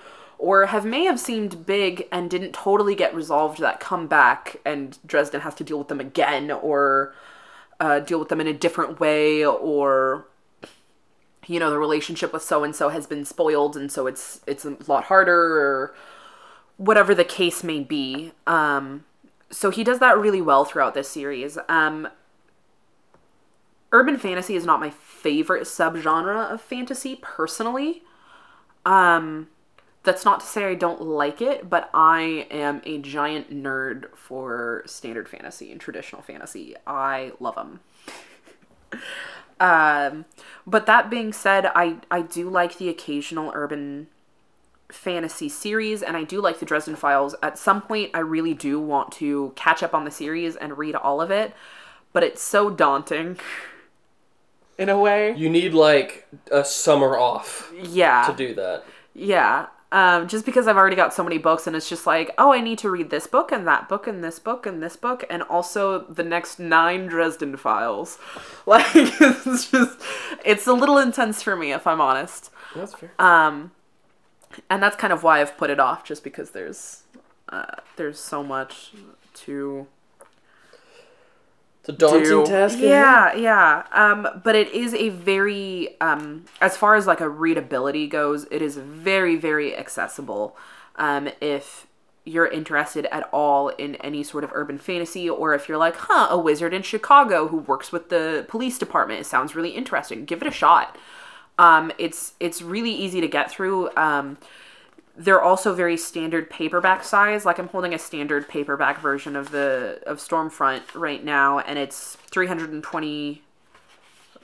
or 0.44 0.66
have 0.66 0.84
may 0.84 1.04
have 1.04 1.18
seemed 1.18 1.64
big 1.64 2.06
and 2.12 2.28
didn't 2.28 2.52
totally 2.52 2.94
get 2.94 3.14
resolved 3.14 3.58
that 3.60 3.80
come 3.80 4.06
back 4.06 4.60
and 4.62 4.98
Dresden 5.06 5.40
has 5.40 5.54
to 5.54 5.64
deal 5.64 5.78
with 5.78 5.88
them 5.88 6.00
again 6.00 6.50
or 6.50 7.14
uh, 7.80 8.00
deal 8.00 8.18
with 8.18 8.28
them 8.28 8.42
in 8.42 8.46
a 8.46 8.52
different 8.52 9.00
way 9.00 9.42
or 9.42 10.26
you 11.46 11.58
know 11.58 11.70
the 11.70 11.78
relationship 11.78 12.30
with 12.30 12.42
so 12.42 12.62
and 12.62 12.76
so 12.76 12.90
has 12.90 13.06
been 13.06 13.24
spoiled 13.24 13.74
and 13.74 13.90
so 13.90 14.06
it's 14.06 14.42
it's 14.46 14.66
a 14.66 14.76
lot 14.86 15.04
harder 15.04 15.58
or 15.58 15.94
whatever 16.76 17.14
the 17.14 17.24
case 17.24 17.64
may 17.64 17.80
be. 17.80 18.32
Um 18.46 19.04
so 19.50 19.70
he 19.70 19.82
does 19.82 19.98
that 20.00 20.18
really 20.18 20.42
well 20.42 20.66
throughout 20.66 20.92
this 20.92 21.08
series. 21.08 21.56
Um 21.70 22.06
urban 23.92 24.18
fantasy 24.18 24.56
is 24.56 24.66
not 24.66 24.80
my 24.80 24.90
favorite 24.90 25.62
subgenre 25.62 26.50
of 26.52 26.60
fantasy 26.60 27.18
personally. 27.22 28.02
Um 28.84 29.48
that's 30.04 30.24
not 30.24 30.40
to 30.40 30.46
say 30.46 30.64
I 30.64 30.74
don't 30.74 31.00
like 31.02 31.40
it, 31.42 31.68
but 31.70 31.90
I 31.94 32.46
am 32.50 32.82
a 32.84 32.98
giant 32.98 33.50
nerd 33.50 34.14
for 34.16 34.82
standard 34.86 35.28
fantasy 35.28 35.72
and 35.72 35.80
traditional 35.80 36.22
fantasy. 36.22 36.76
I 36.86 37.32
love 37.40 37.54
them. 37.56 37.80
um, 39.60 40.24
but 40.66 40.86
that 40.86 41.10
being 41.10 41.32
said, 41.32 41.66
I 41.74 41.98
I 42.10 42.22
do 42.22 42.48
like 42.50 42.78
the 42.78 42.88
occasional 42.88 43.52
urban 43.54 44.08
fantasy 44.90 45.48
series, 45.48 46.02
and 46.02 46.16
I 46.16 46.24
do 46.24 46.40
like 46.40 46.58
the 46.60 46.66
Dresden 46.66 46.96
Files. 46.96 47.34
At 47.42 47.58
some 47.58 47.82
point, 47.82 48.10
I 48.14 48.20
really 48.20 48.54
do 48.54 48.80
want 48.80 49.12
to 49.14 49.52
catch 49.56 49.82
up 49.82 49.94
on 49.94 50.04
the 50.04 50.10
series 50.10 50.56
and 50.56 50.78
read 50.78 50.94
all 50.94 51.20
of 51.20 51.30
it, 51.30 51.54
but 52.12 52.22
it's 52.22 52.42
so 52.42 52.70
daunting. 52.70 53.38
In 54.78 54.88
a 54.88 54.98
way, 54.98 55.36
You 55.36 55.48
need 55.48 55.72
like 55.72 56.26
a 56.50 56.64
summer 56.64 57.16
off 57.16 57.72
yeah, 57.72 58.22
to 58.22 58.32
do 58.32 58.54
that. 58.54 58.84
yeah. 59.14 59.66
Um, 59.94 60.26
just 60.26 60.44
because 60.44 60.66
I've 60.66 60.76
already 60.76 60.96
got 60.96 61.14
so 61.14 61.22
many 61.22 61.38
books, 61.38 61.68
and 61.68 61.76
it's 61.76 61.88
just 61.88 62.04
like, 62.04 62.34
oh, 62.36 62.52
I 62.52 62.60
need 62.60 62.78
to 62.78 62.90
read 62.90 63.10
this 63.10 63.28
book 63.28 63.52
and 63.52 63.64
that 63.68 63.88
book 63.88 64.08
and 64.08 64.24
this 64.24 64.40
book 64.40 64.66
and 64.66 64.82
this 64.82 64.96
book, 64.96 65.24
and 65.30 65.44
also 65.44 66.00
the 66.06 66.24
next 66.24 66.58
nine 66.58 67.06
Dresden 67.06 67.56
Files. 67.56 68.18
Like, 68.66 68.86
it's 68.94 69.70
just, 69.70 70.00
it's 70.44 70.66
a 70.66 70.72
little 70.72 70.98
intense 70.98 71.42
for 71.42 71.54
me, 71.54 71.72
if 71.72 71.86
I'm 71.86 72.00
honest. 72.00 72.50
That's 72.74 72.94
fair. 72.94 73.12
Um, 73.20 73.70
and 74.68 74.82
that's 74.82 74.96
kind 74.96 75.12
of 75.12 75.22
why 75.22 75.40
I've 75.40 75.56
put 75.56 75.70
it 75.70 75.78
off, 75.78 76.02
just 76.02 76.24
because 76.24 76.50
there's, 76.50 77.02
uh, 77.50 77.76
there's 77.96 78.18
so 78.18 78.42
much 78.42 78.92
to 79.34 79.86
it's 81.84 81.90
a 81.90 81.92
daunting 81.92 82.22
do. 82.22 82.46
task. 82.46 82.78
Yeah, 82.78 83.34
yeah. 83.34 83.84
Um, 83.92 84.26
but 84.42 84.56
it 84.56 84.72
is 84.72 84.94
a 84.94 85.10
very, 85.10 86.00
um, 86.00 86.46
as 86.62 86.78
far 86.78 86.94
as 86.94 87.06
like 87.06 87.20
a 87.20 87.28
readability 87.28 88.06
goes, 88.06 88.46
it 88.50 88.62
is 88.62 88.78
very, 88.78 89.36
very 89.36 89.76
accessible. 89.76 90.56
Um, 90.96 91.28
if 91.42 91.86
you're 92.24 92.46
interested 92.46 93.04
at 93.12 93.28
all 93.34 93.68
in 93.68 93.96
any 93.96 94.22
sort 94.22 94.44
of 94.44 94.50
urban 94.54 94.78
fantasy, 94.78 95.28
or 95.28 95.54
if 95.54 95.68
you're 95.68 95.76
like, 95.76 95.94
huh, 95.96 96.28
a 96.30 96.38
wizard 96.38 96.72
in 96.72 96.80
Chicago 96.80 97.48
who 97.48 97.58
works 97.58 97.92
with 97.92 98.08
the 98.08 98.46
police 98.48 98.78
department, 98.78 99.20
it 99.20 99.24
sounds 99.24 99.54
really 99.54 99.72
interesting. 99.72 100.24
Give 100.24 100.40
it 100.40 100.48
a 100.48 100.50
shot. 100.50 100.96
Um, 101.58 101.92
it's 101.98 102.32
it's 102.40 102.62
really 102.62 102.92
easy 102.92 103.20
to 103.20 103.28
get 103.28 103.50
through. 103.50 103.94
Um, 103.94 104.38
they're 105.16 105.40
also 105.42 105.74
very 105.74 105.96
standard 105.96 106.50
paperback 106.50 107.04
size. 107.04 107.44
Like 107.44 107.58
I'm 107.58 107.68
holding 107.68 107.94
a 107.94 107.98
standard 107.98 108.48
paperback 108.48 109.00
version 109.00 109.36
of 109.36 109.50
the 109.50 110.00
of 110.06 110.20
Storm 110.20 110.50
Front 110.50 110.94
right 110.94 111.22
now, 111.24 111.58
and 111.60 111.78
it's 111.78 112.16
320 112.30 113.42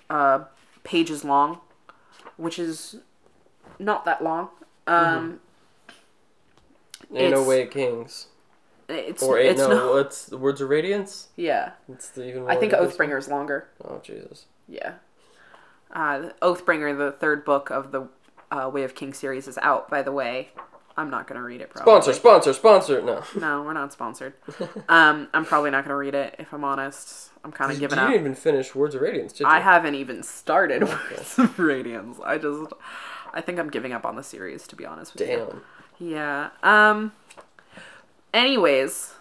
uh, 0.08 0.44
pages 0.84 1.24
long, 1.24 1.60
which 2.36 2.58
is 2.58 2.96
not 3.78 4.04
that 4.04 4.22
long. 4.22 4.48
Um, 4.86 5.40
Ain't 7.12 7.30
no 7.32 7.38
It's- 7.40 7.46
way, 7.48 7.66
Kings. 7.66 8.26
It's 8.88 9.22
Or 9.22 9.38
ain't 9.38 9.50
it's 9.52 9.60
no. 9.60 9.68
not. 9.68 9.94
What's 9.94 10.26
the 10.26 10.36
words 10.38 10.60
of 10.60 10.68
radiance? 10.68 11.28
Yeah, 11.36 11.72
It's 11.88 12.08
the 12.08 12.28
even. 12.28 12.48
I 12.48 12.56
think 12.56 12.72
Oathbringer 12.72 13.16
is 13.18 13.28
longer. 13.28 13.68
Oh 13.84 14.00
Jesus. 14.02 14.46
Yeah. 14.66 14.94
Uh, 15.92 16.30
Oathbringer, 16.42 16.96
the 16.98 17.12
third 17.12 17.44
book 17.44 17.70
of 17.70 17.92
the 17.92 18.08
uh, 18.50 18.70
Way 18.72 18.82
of 18.84 18.94
King 18.94 19.12
series, 19.12 19.48
is 19.48 19.58
out. 19.58 19.90
By 19.90 20.02
the 20.02 20.12
way, 20.12 20.50
I'm 20.96 21.10
not 21.10 21.26
gonna 21.26 21.42
read 21.42 21.60
it. 21.60 21.70
Probably. 21.70 21.90
Sponsor, 21.90 22.12
sponsor, 22.12 22.52
sponsor. 22.52 23.02
No. 23.02 23.22
No, 23.38 23.62
we're 23.62 23.72
not 23.72 23.92
sponsored. 23.92 24.34
um, 24.88 25.28
I'm 25.32 25.44
probably 25.44 25.70
not 25.70 25.84
gonna 25.84 25.96
read 25.96 26.14
it 26.14 26.36
if 26.38 26.52
I'm 26.52 26.64
honest. 26.64 27.30
I'm 27.44 27.52
kind 27.52 27.72
of 27.72 27.78
giving 27.78 27.98
up. 27.98 28.08
You 28.08 28.14
didn't 28.14 28.26
even 28.26 28.34
finish 28.34 28.74
Words 28.74 28.94
of 28.94 29.00
Radiance, 29.00 29.32
did 29.32 29.40
you? 29.40 29.46
I 29.46 29.60
haven't 29.60 29.94
even 29.94 30.22
started 30.22 30.82
Words 30.82 31.38
of 31.38 31.58
Radiance. 31.58 32.18
I 32.24 32.38
just, 32.38 32.72
I 33.32 33.40
think 33.40 33.58
I'm 33.58 33.70
giving 33.70 33.92
up 33.92 34.04
on 34.04 34.16
the 34.16 34.22
series 34.22 34.66
to 34.68 34.76
be 34.76 34.84
honest 34.84 35.14
with 35.14 35.28
you. 35.28 35.36
Damn. 35.36 35.62
Yeah. 35.98 36.50
Um. 36.62 37.12
Anyways. 38.34 39.14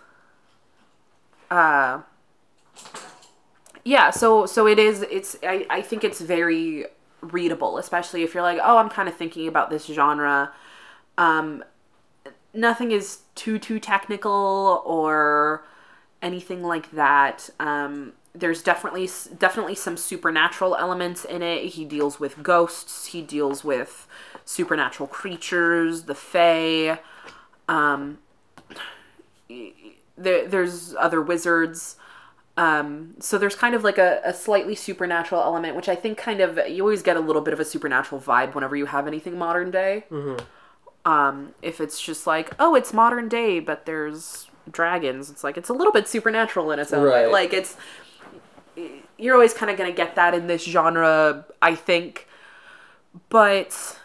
Uh. 1.50 2.02
Yeah. 3.86 4.10
So 4.10 4.46
so 4.46 4.68
it 4.68 4.80
is. 4.80 5.04
It's. 5.04 5.38
I 5.44 5.66
I 5.70 5.82
think 5.82 6.04
it's 6.04 6.20
very 6.20 6.86
readable, 7.22 7.78
especially 7.78 8.24
if 8.24 8.34
you're 8.34 8.44
like, 8.44 8.60
oh, 8.64 8.78
I'm 8.78 8.90
kind 8.90 9.10
of 9.10 9.16
thinking 9.16 9.48
about 9.48 9.70
this 9.70 9.86
genre. 9.86 10.52
Um. 11.18 11.64
Nothing 12.54 12.92
is 12.92 13.20
too 13.36 13.60
too 13.60 13.80
technical 13.80 14.82
or 14.86 15.66
anything 16.22 16.64
like 16.64 16.92
that. 16.92 17.50
Um. 17.60 18.14
There's 18.34 18.62
definitely 18.62 19.10
definitely 19.38 19.76
some 19.76 19.98
supernatural 19.98 20.76
elements 20.76 21.26
in 21.26 21.42
it. 21.42 21.66
He 21.74 21.84
deals 21.86 22.20
with 22.20 22.44
ghosts. 22.44 23.08
He 23.08 23.22
deals 23.22 23.64
with 23.64 24.08
supernatural 24.50 25.08
creatures, 25.08 26.04
the 26.04 26.16
fae. 26.16 27.00
Um, 27.68 28.18
there, 30.18 30.48
there's 30.48 30.96
other 30.96 31.22
wizards. 31.22 31.96
Um, 32.60 33.16
so 33.20 33.38
there's 33.38 33.56
kind 33.56 33.74
of 33.74 33.86
like 33.86 33.98
a, 33.98 34.20
a 34.26 34.34
slightly 34.34 34.76
supernatural 34.76 35.42
element, 35.42 35.78
which 35.78 35.88
I 35.88 35.96
think 35.96 36.18
kind 36.18 36.42
of 36.42 36.60
you 36.68 36.84
always 36.84 37.02
get 37.02 37.16
a 37.16 37.22
little 37.22 37.42
bit 37.42 37.54
of 37.54 37.60
a 37.62 37.64
supernatural 37.64 38.20
vibe 38.20 38.54
whenever 38.54 38.76
you 38.76 38.86
have 38.88 39.08
anything 39.08 39.38
modern 39.38 39.72
day. 39.72 40.04
Um, 41.06 41.54
if 41.62 41.80
it's 41.80 42.02
just 42.02 42.28
like, 42.28 42.52
oh, 42.60 42.76
it's 42.76 42.92
modern 42.92 43.30
day, 43.30 43.62
but 43.62 43.86
there's 43.86 44.48
dragons, 44.70 45.30
it's 45.30 45.42
like 45.42 45.56
it's 45.58 45.70
a 45.70 45.74
little 45.74 45.94
bit 45.94 46.10
supernatural 46.10 46.70
in 46.72 46.80
its 46.80 46.92
own 46.92 47.04
way. 47.04 47.24
Right. 47.24 47.32
Like 47.32 47.54
it's 47.54 47.78
you're 49.18 49.36
always 49.36 49.54
kind 49.54 49.72
of 49.72 49.78
gonna 49.78 49.94
get 49.94 50.16
that 50.16 50.34
in 50.34 50.48
this 50.48 50.66
genre, 50.66 51.46
I 51.62 51.76
think. 51.76 52.28
But 53.30 53.98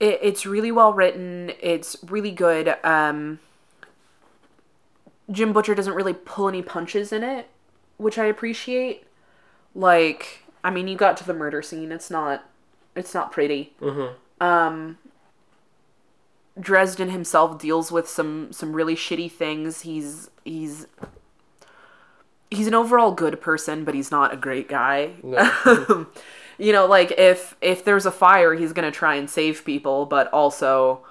it, 0.00 0.18
it's 0.20 0.44
really 0.44 0.70
well 0.70 0.92
written. 0.92 1.52
It's 1.60 1.96
really 2.06 2.30
good. 2.30 2.76
Um, 2.84 3.38
Jim 5.30 5.54
Butcher 5.54 5.74
doesn't 5.74 5.94
really 5.94 6.12
pull 6.12 6.48
any 6.48 6.60
punches 6.60 7.10
in 7.10 7.22
it, 7.22 7.48
which 8.02 8.18
I 8.18 8.26
appreciate. 8.26 9.04
Like, 9.74 10.40
I 10.62 10.70
mean, 10.70 10.88
you 10.88 10.96
got 10.96 11.16
to 11.18 11.24
the 11.24 11.34
murder 11.34 11.62
scene. 11.62 11.92
It's 11.92 12.10
not, 12.10 12.44
it's 12.94 13.14
not 13.14 13.32
pretty. 13.32 13.72
Um, 14.40 14.98
Dresden 16.60 17.10
himself 17.10 17.58
deals 17.58 17.90
with 17.90 18.08
some 18.08 18.52
some 18.52 18.74
really 18.74 18.94
shitty 18.94 19.30
things. 19.30 19.82
He's 19.82 20.28
he's 20.44 20.86
he's 22.50 22.66
an 22.66 22.74
overall 22.74 23.12
good 23.12 23.40
person, 23.40 23.84
but 23.84 23.94
he's 23.94 24.10
not 24.10 24.34
a 24.34 24.36
great 24.36 24.68
guy. 24.68 25.12
No. 25.22 26.06
you 26.58 26.72
know, 26.72 26.86
like 26.86 27.12
if 27.16 27.56
if 27.62 27.84
there's 27.84 28.04
a 28.04 28.10
fire, 28.10 28.54
he's 28.54 28.72
gonna 28.72 28.90
try 28.90 29.14
and 29.14 29.30
save 29.30 29.64
people, 29.64 30.04
but 30.04 30.28
also, 30.28 31.04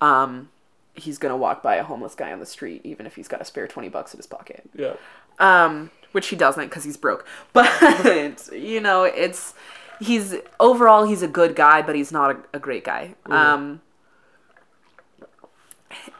um, 0.00 0.48
he's 0.94 1.18
gonna 1.18 1.36
walk 1.36 1.62
by 1.62 1.76
a 1.76 1.84
homeless 1.84 2.14
guy 2.14 2.32
on 2.32 2.40
the 2.40 2.46
street, 2.46 2.80
even 2.84 3.06
if 3.06 3.16
he's 3.16 3.28
got 3.28 3.40
a 3.40 3.44
spare 3.44 3.66
twenty 3.66 3.88
bucks 3.88 4.14
in 4.14 4.18
his 4.18 4.26
pocket. 4.26 4.68
yeah. 4.74 4.94
Um, 5.38 5.90
which 6.12 6.28
he 6.28 6.36
doesn't 6.36 6.66
because 6.66 6.84
he's 6.84 6.96
broke. 6.96 7.26
But 7.52 8.48
you 8.52 8.80
know, 8.80 9.02
it's 9.04 9.54
he's 10.00 10.36
overall 10.60 11.04
he's 11.04 11.22
a 11.22 11.28
good 11.28 11.56
guy, 11.56 11.82
but 11.82 11.96
he's 11.96 12.12
not 12.12 12.30
a, 12.30 12.36
a 12.54 12.58
great 12.60 12.84
guy. 12.84 13.14
Um, 13.26 13.80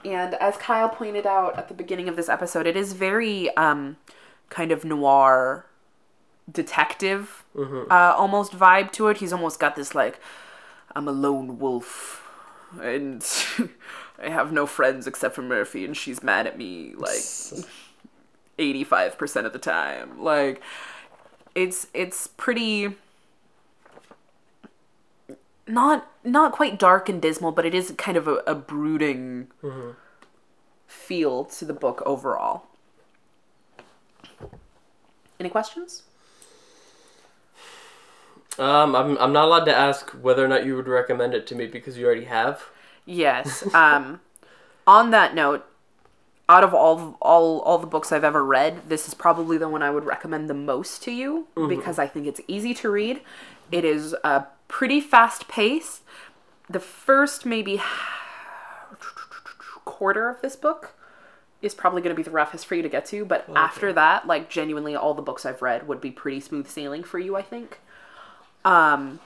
and 0.04 0.34
as 0.34 0.56
Kyle 0.56 0.88
pointed 0.88 1.26
out 1.26 1.56
at 1.58 1.68
the 1.68 1.74
beginning 1.74 2.08
of 2.08 2.16
this 2.16 2.28
episode, 2.28 2.66
it 2.66 2.76
is 2.76 2.92
very 2.92 3.54
um, 3.56 3.96
kind 4.50 4.70
of 4.72 4.84
noir 4.84 5.66
detective 6.50 7.44
uh, 7.56 8.14
almost 8.16 8.52
vibe 8.52 8.92
to 8.92 9.08
it. 9.08 9.18
He's 9.18 9.32
almost 9.32 9.58
got 9.58 9.76
this 9.76 9.94
like 9.94 10.20
I'm 10.94 11.08
a 11.08 11.12
lone 11.12 11.58
wolf 11.58 12.28
and 12.82 13.22
I 14.22 14.28
have 14.30 14.52
no 14.52 14.66
friends 14.66 15.06
except 15.06 15.34
for 15.34 15.42
Murphy 15.42 15.84
and 15.84 15.96
she's 15.96 16.22
mad 16.22 16.46
at 16.46 16.56
me 16.56 16.94
like 16.96 17.14
85% 18.58 19.46
of 19.46 19.52
the 19.52 19.58
time. 19.58 20.22
Like 20.22 20.62
it's 21.54 21.86
it's 21.94 22.26
pretty 22.26 22.96
not 25.66 26.10
not 26.24 26.52
quite 26.52 26.78
dark 26.78 27.08
and 27.08 27.20
dismal, 27.20 27.52
but 27.52 27.64
it 27.64 27.74
is 27.74 27.92
kind 27.96 28.16
of 28.16 28.28
a, 28.28 28.36
a 28.46 28.54
brooding 28.54 29.48
feel 30.86 31.44
to 31.44 31.64
the 31.64 31.72
book 31.74 32.02
overall. 32.06 32.64
Any 35.40 35.48
questions? 35.48 36.02
Um, 38.58 38.94
I'm 38.94 39.18
I'm 39.18 39.32
not 39.32 39.46
allowed 39.46 39.64
to 39.64 39.74
ask 39.74 40.10
whether 40.10 40.44
or 40.44 40.48
not 40.48 40.64
you 40.64 40.76
would 40.76 40.86
recommend 40.86 41.34
it 41.34 41.46
to 41.48 41.54
me 41.54 41.66
because 41.66 41.98
you 41.98 42.06
already 42.06 42.24
have. 42.24 42.62
Yes. 43.06 43.62
Um, 43.74 44.20
on 44.86 45.10
that 45.10 45.34
note, 45.34 45.66
out 46.48 46.62
of 46.62 46.74
all 46.74 47.16
all 47.20 47.60
all 47.60 47.78
the 47.78 47.86
books 47.86 48.12
I've 48.12 48.24
ever 48.24 48.44
read, 48.44 48.88
this 48.88 49.08
is 49.08 49.14
probably 49.14 49.56
the 49.58 49.68
one 49.68 49.82
I 49.82 49.90
would 49.90 50.04
recommend 50.04 50.48
the 50.50 50.54
most 50.54 51.02
to 51.04 51.10
you 51.10 51.46
because 51.68 51.98
I 51.98 52.06
think 52.06 52.26
it's 52.26 52.40
easy 52.46 52.74
to 52.74 52.90
read. 52.90 53.20
It 53.72 53.84
is 53.84 54.14
uh, 54.24 54.44
pretty 54.68 55.00
fast 55.00 55.48
paced. 55.48 56.02
The 56.68 56.80
first 56.80 57.46
maybe 57.46 57.80
quarter 59.84 60.28
of 60.28 60.40
this 60.42 60.56
book 60.56 60.94
is 61.62 61.74
probably 61.74 62.02
going 62.02 62.14
to 62.14 62.16
be 62.16 62.22
the 62.22 62.30
roughest 62.30 62.66
for 62.66 62.74
you 62.74 62.82
to 62.82 62.90
get 62.90 63.06
to, 63.06 63.24
but 63.24 63.48
after 63.56 63.90
that, 63.94 64.26
like 64.26 64.50
genuinely 64.50 64.94
all 64.94 65.14
the 65.14 65.22
books 65.22 65.46
I've 65.46 65.62
read 65.62 65.88
would 65.88 66.00
be 66.00 66.10
pretty 66.10 66.40
smooth 66.40 66.68
sailing 66.68 67.02
for 67.02 67.18
you, 67.18 67.36
I 67.36 67.42
think. 67.42 67.80
Um 68.66 69.20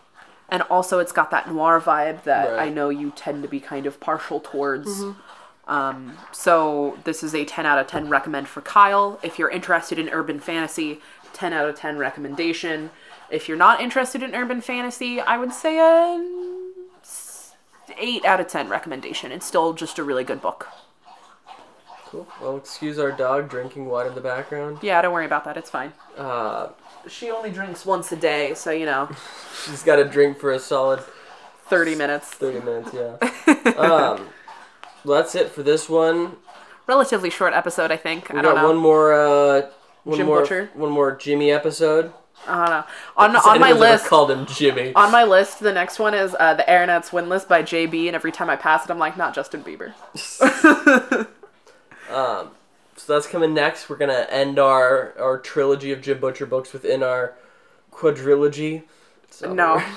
and 0.49 0.63
also 0.63 0.99
it's 0.99 1.13
got 1.13 1.31
that 1.31 1.51
noir 1.53 1.81
vibe 1.81 2.23
that 2.25 2.51
Right. 2.51 2.67
I 2.67 2.69
know 2.71 2.89
you 2.89 3.13
tend 3.15 3.43
to 3.43 3.49
be 3.49 3.61
kind 3.61 3.87
of 3.87 4.01
partial 4.01 4.41
towards. 4.41 5.05
Um, 5.67 6.17
so 6.33 6.97
this 7.05 7.23
is 7.23 7.35
a 7.35 7.45
10 7.45 7.67
out 7.67 7.79
of 7.79 7.87
10 7.87 8.09
recommend 8.09 8.49
for 8.49 8.63
Kyle. 8.63 9.19
If 9.23 9.39
you're 9.39 9.51
interested 9.51 9.99
in 9.99 10.09
urban 10.09 10.41
fantasy, 10.41 11.01
10 11.35 11.53
out 11.53 11.69
of 11.69 11.77
10 11.77 11.99
recommendation. 11.99 12.91
If 13.31 13.49
you're 13.49 13.59
not 13.59 13.81
interested 13.83 14.23
in 14.23 14.35
urban 14.35 14.63
fantasy, 14.63 15.21
I 15.21 15.37
would 15.37 15.53
say 15.53 15.79
a 15.79 16.25
s- 17.03 17.55
8 17.99 18.25
out 18.25 18.41
of 18.41 18.49
10 18.49 18.71
recommendation. 18.71 19.31
It's 19.31 19.45
still 19.45 19.75
just 19.75 19.99
a 19.99 20.05
really 20.05 20.25
good 20.25 20.41
book. 20.41 20.69
Cool. 22.11 22.27
Well, 22.41 22.57
excuse 22.57 22.99
our 22.99 23.13
dog 23.13 23.51
drinking 23.51 23.87
water 23.87 24.09
in 24.09 24.15
the 24.15 24.21
background. 24.23 24.79
Yeah, 24.83 25.03
don't 25.03 25.13
worry 25.13 25.27
about 25.27 25.45
that. 25.45 25.57
It's 25.59 25.69
fine. 25.71 25.93
Uh, 26.17 26.69
She 27.07 27.31
only 27.31 27.51
drinks 27.51 27.85
once 27.85 28.11
a 28.13 28.17
day, 28.17 28.55
so 28.55 28.71
you 28.71 28.87
know, 28.87 29.11
she's 29.65 29.83
got 29.83 29.97
to 29.97 30.05
drink 30.05 30.39
for 30.39 30.51
a 30.53 30.59
solid 30.59 31.01
30 31.67 31.95
minutes. 31.97 32.29
30 32.29 32.61
minutes, 32.61 32.91
yeah. 32.95 33.73
um, 33.77 34.29
well, 35.05 35.21
that's 35.23 35.35
it 35.35 35.51
for 35.51 35.63
this 35.63 35.89
one. 35.89 36.37
Relatively 36.87 37.29
short 37.29 37.53
episode, 37.53 37.91
I 37.91 37.99
think. 37.99 38.31
We 38.31 38.39
I 38.39 38.43
don't 38.43 38.55
got 38.55 38.63
know. 38.63 38.69
one 38.69 38.79
more, 38.79 39.13
uh, 39.13 39.71
one 40.05 40.17
Jim 40.17 40.27
more, 40.27 40.41
Butcher? 40.41 40.71
one 40.75 40.91
more 40.91 41.15
Jimmy 41.15 41.51
episode. 41.53 42.13
I 42.47 42.55
don't 42.57 42.71
know. 42.71 42.85
On, 43.17 43.37
on 43.37 43.61
my 43.61 43.73
list, 43.73 44.07
called 44.07 44.31
him 44.31 44.47
Jimmy. 44.47 44.95
On 44.95 45.11
my 45.13 45.25
list, 45.25 45.59
the 45.61 45.73
next 45.73 45.99
one 45.99 46.15
is 46.15 46.35
uh, 46.39 46.55
the 46.55 46.69
Aeronaut's 46.71 47.11
Windlass 47.11 47.45
by 47.47 47.63
JB, 47.63 48.07
and 48.07 48.15
every 48.15 48.33
time 48.33 48.49
I 48.49 48.57
pass 48.57 48.85
it, 48.85 48.91
I'm 48.91 48.99
like, 48.99 49.19
not 49.19 49.35
Justin 49.35 49.63
Bieber. 49.63 49.93
Um, 52.11 52.51
so 52.97 53.13
that's 53.15 53.27
coming 53.27 53.55
next. 53.55 53.89
We're 53.89 53.97
gonna 53.97 54.27
end 54.31 54.59
our 54.59 55.15
our 55.19 55.39
trilogy 55.39 55.93
of 55.93 56.01
Jim 56.03 56.19
Butcher 56.19 56.47
books 56.47 56.73
within 56.73 57.03
our 57.03 57.35
quadrilogy. 57.93 58.83
So 59.31 59.53
No. 59.53 59.83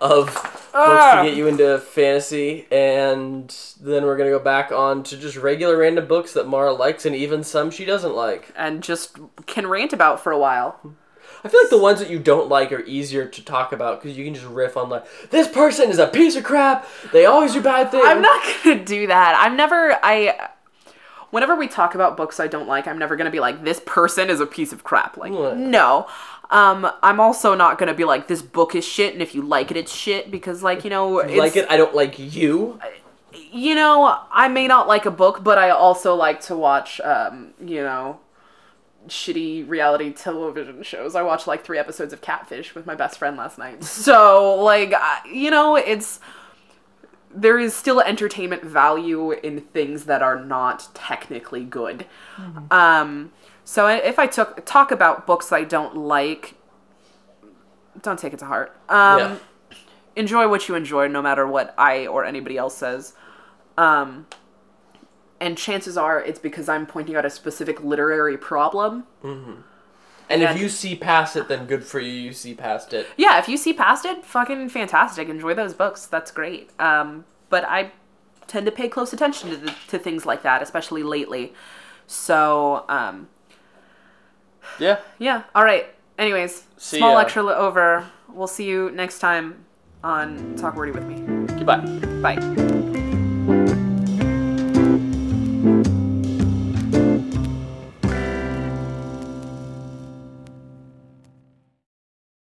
Of 0.00 0.26
books 0.26 0.68
Ah. 0.72 1.20
to 1.22 1.28
get 1.28 1.36
you 1.36 1.46
into 1.48 1.76
fantasy, 1.78 2.66
and 2.70 3.54
then 3.80 4.04
we're 4.04 4.16
gonna 4.16 4.30
go 4.30 4.38
back 4.38 4.70
on 4.72 5.02
to 5.02 5.16
just 5.16 5.36
regular 5.36 5.76
random 5.76 6.06
books 6.06 6.32
that 6.34 6.46
Mara 6.46 6.72
likes, 6.72 7.04
and 7.04 7.14
even 7.14 7.42
some 7.42 7.70
she 7.72 7.84
doesn't 7.84 8.14
like. 8.14 8.50
And 8.56 8.82
just 8.82 9.18
can 9.46 9.66
rant 9.66 9.92
about 9.92 10.20
for 10.22 10.30
a 10.32 10.38
while. 10.38 10.80
I 11.44 11.48
feel 11.48 11.60
like 11.60 11.70
the 11.70 11.76
ones 11.78 11.98
that 11.98 12.08
you 12.08 12.18
don't 12.20 12.48
like 12.48 12.70
are 12.72 12.84
easier 12.84 13.26
to 13.26 13.44
talk 13.44 13.72
about 13.72 14.00
because 14.00 14.16
you 14.16 14.24
can 14.24 14.32
just 14.32 14.46
riff 14.46 14.76
on 14.76 14.88
like 14.88 15.04
this 15.30 15.48
person 15.48 15.90
is 15.90 15.98
a 15.98 16.06
piece 16.06 16.36
of 16.36 16.44
crap. 16.44 16.86
They 17.12 17.26
always 17.26 17.52
do 17.52 17.60
bad 17.60 17.90
things. 17.90 18.04
I'm 18.06 18.22
not 18.22 18.42
gonna 18.64 18.84
do 18.84 19.08
that. 19.08 19.34
I'm 19.38 19.56
never. 19.56 19.98
I. 20.02 20.50
Whenever 21.30 21.54
we 21.54 21.68
talk 21.68 21.94
about 21.94 22.16
books 22.16 22.40
I 22.40 22.46
don't 22.48 22.66
like, 22.68 22.86
I'm 22.88 22.98
never 22.98 23.16
gonna 23.16 23.30
be 23.30 23.40
like, 23.40 23.64
this 23.64 23.80
person 23.86 24.28
is 24.30 24.40
a 24.40 24.46
piece 24.46 24.72
of 24.72 24.82
crap. 24.84 25.16
Like, 25.16 25.32
What? 25.32 25.56
no. 25.56 26.06
Um, 26.50 26.90
I'm 27.02 27.20
also 27.20 27.54
not 27.54 27.78
gonna 27.78 27.94
be 27.94 28.04
like, 28.04 28.26
this 28.26 28.42
book 28.42 28.74
is 28.74 28.84
shit, 28.84 29.12
and 29.12 29.22
if 29.22 29.34
you 29.34 29.42
like 29.42 29.70
it, 29.70 29.76
it's 29.76 29.94
shit, 29.94 30.30
because, 30.32 30.62
like, 30.64 30.82
you 30.82 30.90
know, 30.90 31.20
it's, 31.20 31.36
like 31.38 31.54
it. 31.56 31.66
I 31.70 31.76
don't 31.76 31.94
like 31.94 32.18
you. 32.18 32.80
you 33.52 33.76
know, 33.76 34.18
I 34.32 34.48
may 34.48 34.66
not 34.66 34.88
like 34.88 35.06
a 35.06 35.10
book, 35.12 35.44
but 35.44 35.58
I 35.58 35.70
also 35.70 36.16
like 36.16 36.40
to 36.42 36.56
watch, 36.56 37.00
um, 37.02 37.54
you 37.64 37.82
know, 37.82 38.18
shitty 39.08 39.68
reality 39.68 40.12
television 40.12 40.82
shows. 40.82 41.14
I 41.14 41.22
watched 41.22 41.46
like 41.46 41.64
three 41.64 41.78
episodes 41.78 42.12
of 42.12 42.20
Catfish 42.20 42.74
with 42.74 42.86
my 42.86 42.94
best 42.94 43.18
friend 43.18 43.36
last 43.36 43.56
night. 43.58 43.82
So, 44.00 44.56
like, 44.56 44.92
I- 44.94 45.20
you 45.32 45.50
know, 45.50 45.76
it's. 45.76 46.18
There 47.32 47.58
is 47.58 47.74
still 47.74 48.00
entertainment 48.00 48.64
value 48.64 49.30
in 49.32 49.60
things 49.60 50.04
that 50.06 50.22
are 50.22 50.44
not 50.44 50.88
technically 50.94 51.64
good. 51.64 52.06
Um, 52.70 53.32
so 53.64 53.86
if 53.86 54.18
I 54.18 54.26
took 54.26 54.64
talk 54.66 54.90
about 54.90 55.26
books 55.26 55.52
I 55.52 55.62
don't 55.64 55.96
like, 55.96 56.54
don't 58.02 58.18
take 58.18 58.32
it 58.32 58.40
to 58.40 58.46
heart. 58.46 58.76
Um, 58.88 59.18
yeah. 59.18 59.36
enjoy 60.16 60.48
what 60.48 60.68
you 60.68 60.74
enjoy 60.74 61.06
no 61.06 61.22
matter 61.22 61.46
what 61.46 61.72
I 61.78 62.06
or 62.06 62.24
anybody 62.24 62.56
else 62.56 62.76
says. 62.76 63.14
Um, 63.78 64.26
and 65.40 65.56
chances 65.56 65.96
are 65.96 66.20
it's 66.20 66.38
because 66.40 66.68
I'm 66.68 66.84
pointing 66.86 67.14
out 67.16 67.24
a 67.24 67.30
specific 67.30 67.82
literary 67.82 68.36
problem. 68.36 69.04
And 70.30 70.42
if 70.42 70.58
you 70.60 70.68
see 70.68 70.94
past 70.96 71.36
it, 71.36 71.48
then 71.48 71.66
good 71.66 71.84
for 71.84 71.98
you. 72.00 72.12
You 72.12 72.32
see 72.32 72.54
past 72.54 72.92
it. 72.92 73.06
Yeah, 73.16 73.38
if 73.38 73.48
you 73.48 73.56
see 73.56 73.72
past 73.72 74.04
it, 74.04 74.24
fucking 74.24 74.68
fantastic. 74.68 75.28
Enjoy 75.28 75.54
those 75.54 75.74
books. 75.74 76.06
That's 76.06 76.30
great. 76.30 76.70
Um, 76.80 77.24
but 77.48 77.64
I 77.64 77.92
tend 78.46 78.66
to 78.66 78.72
pay 78.72 78.88
close 78.88 79.12
attention 79.12 79.50
to, 79.50 79.56
the, 79.56 79.74
to 79.88 79.98
things 79.98 80.24
like 80.26 80.42
that, 80.42 80.62
especially 80.62 81.02
lately. 81.02 81.52
So, 82.06 82.84
um, 82.88 83.28
Yeah. 84.78 85.00
yeah. 85.18 85.42
All 85.54 85.64
right. 85.64 85.86
Anyways, 86.18 86.64
See 86.76 86.98
small 86.98 87.10
ya. 87.12 87.16
lecture 87.16 87.40
over. 87.40 88.06
We'll 88.28 88.46
see 88.46 88.66
you 88.66 88.90
next 88.92 89.18
time 89.18 89.64
on 90.04 90.54
Talk 90.56 90.76
Wordy 90.76 90.92
with 90.92 91.04
me. 91.04 91.46
Goodbye. 91.56 91.80
Bye. 92.22 92.79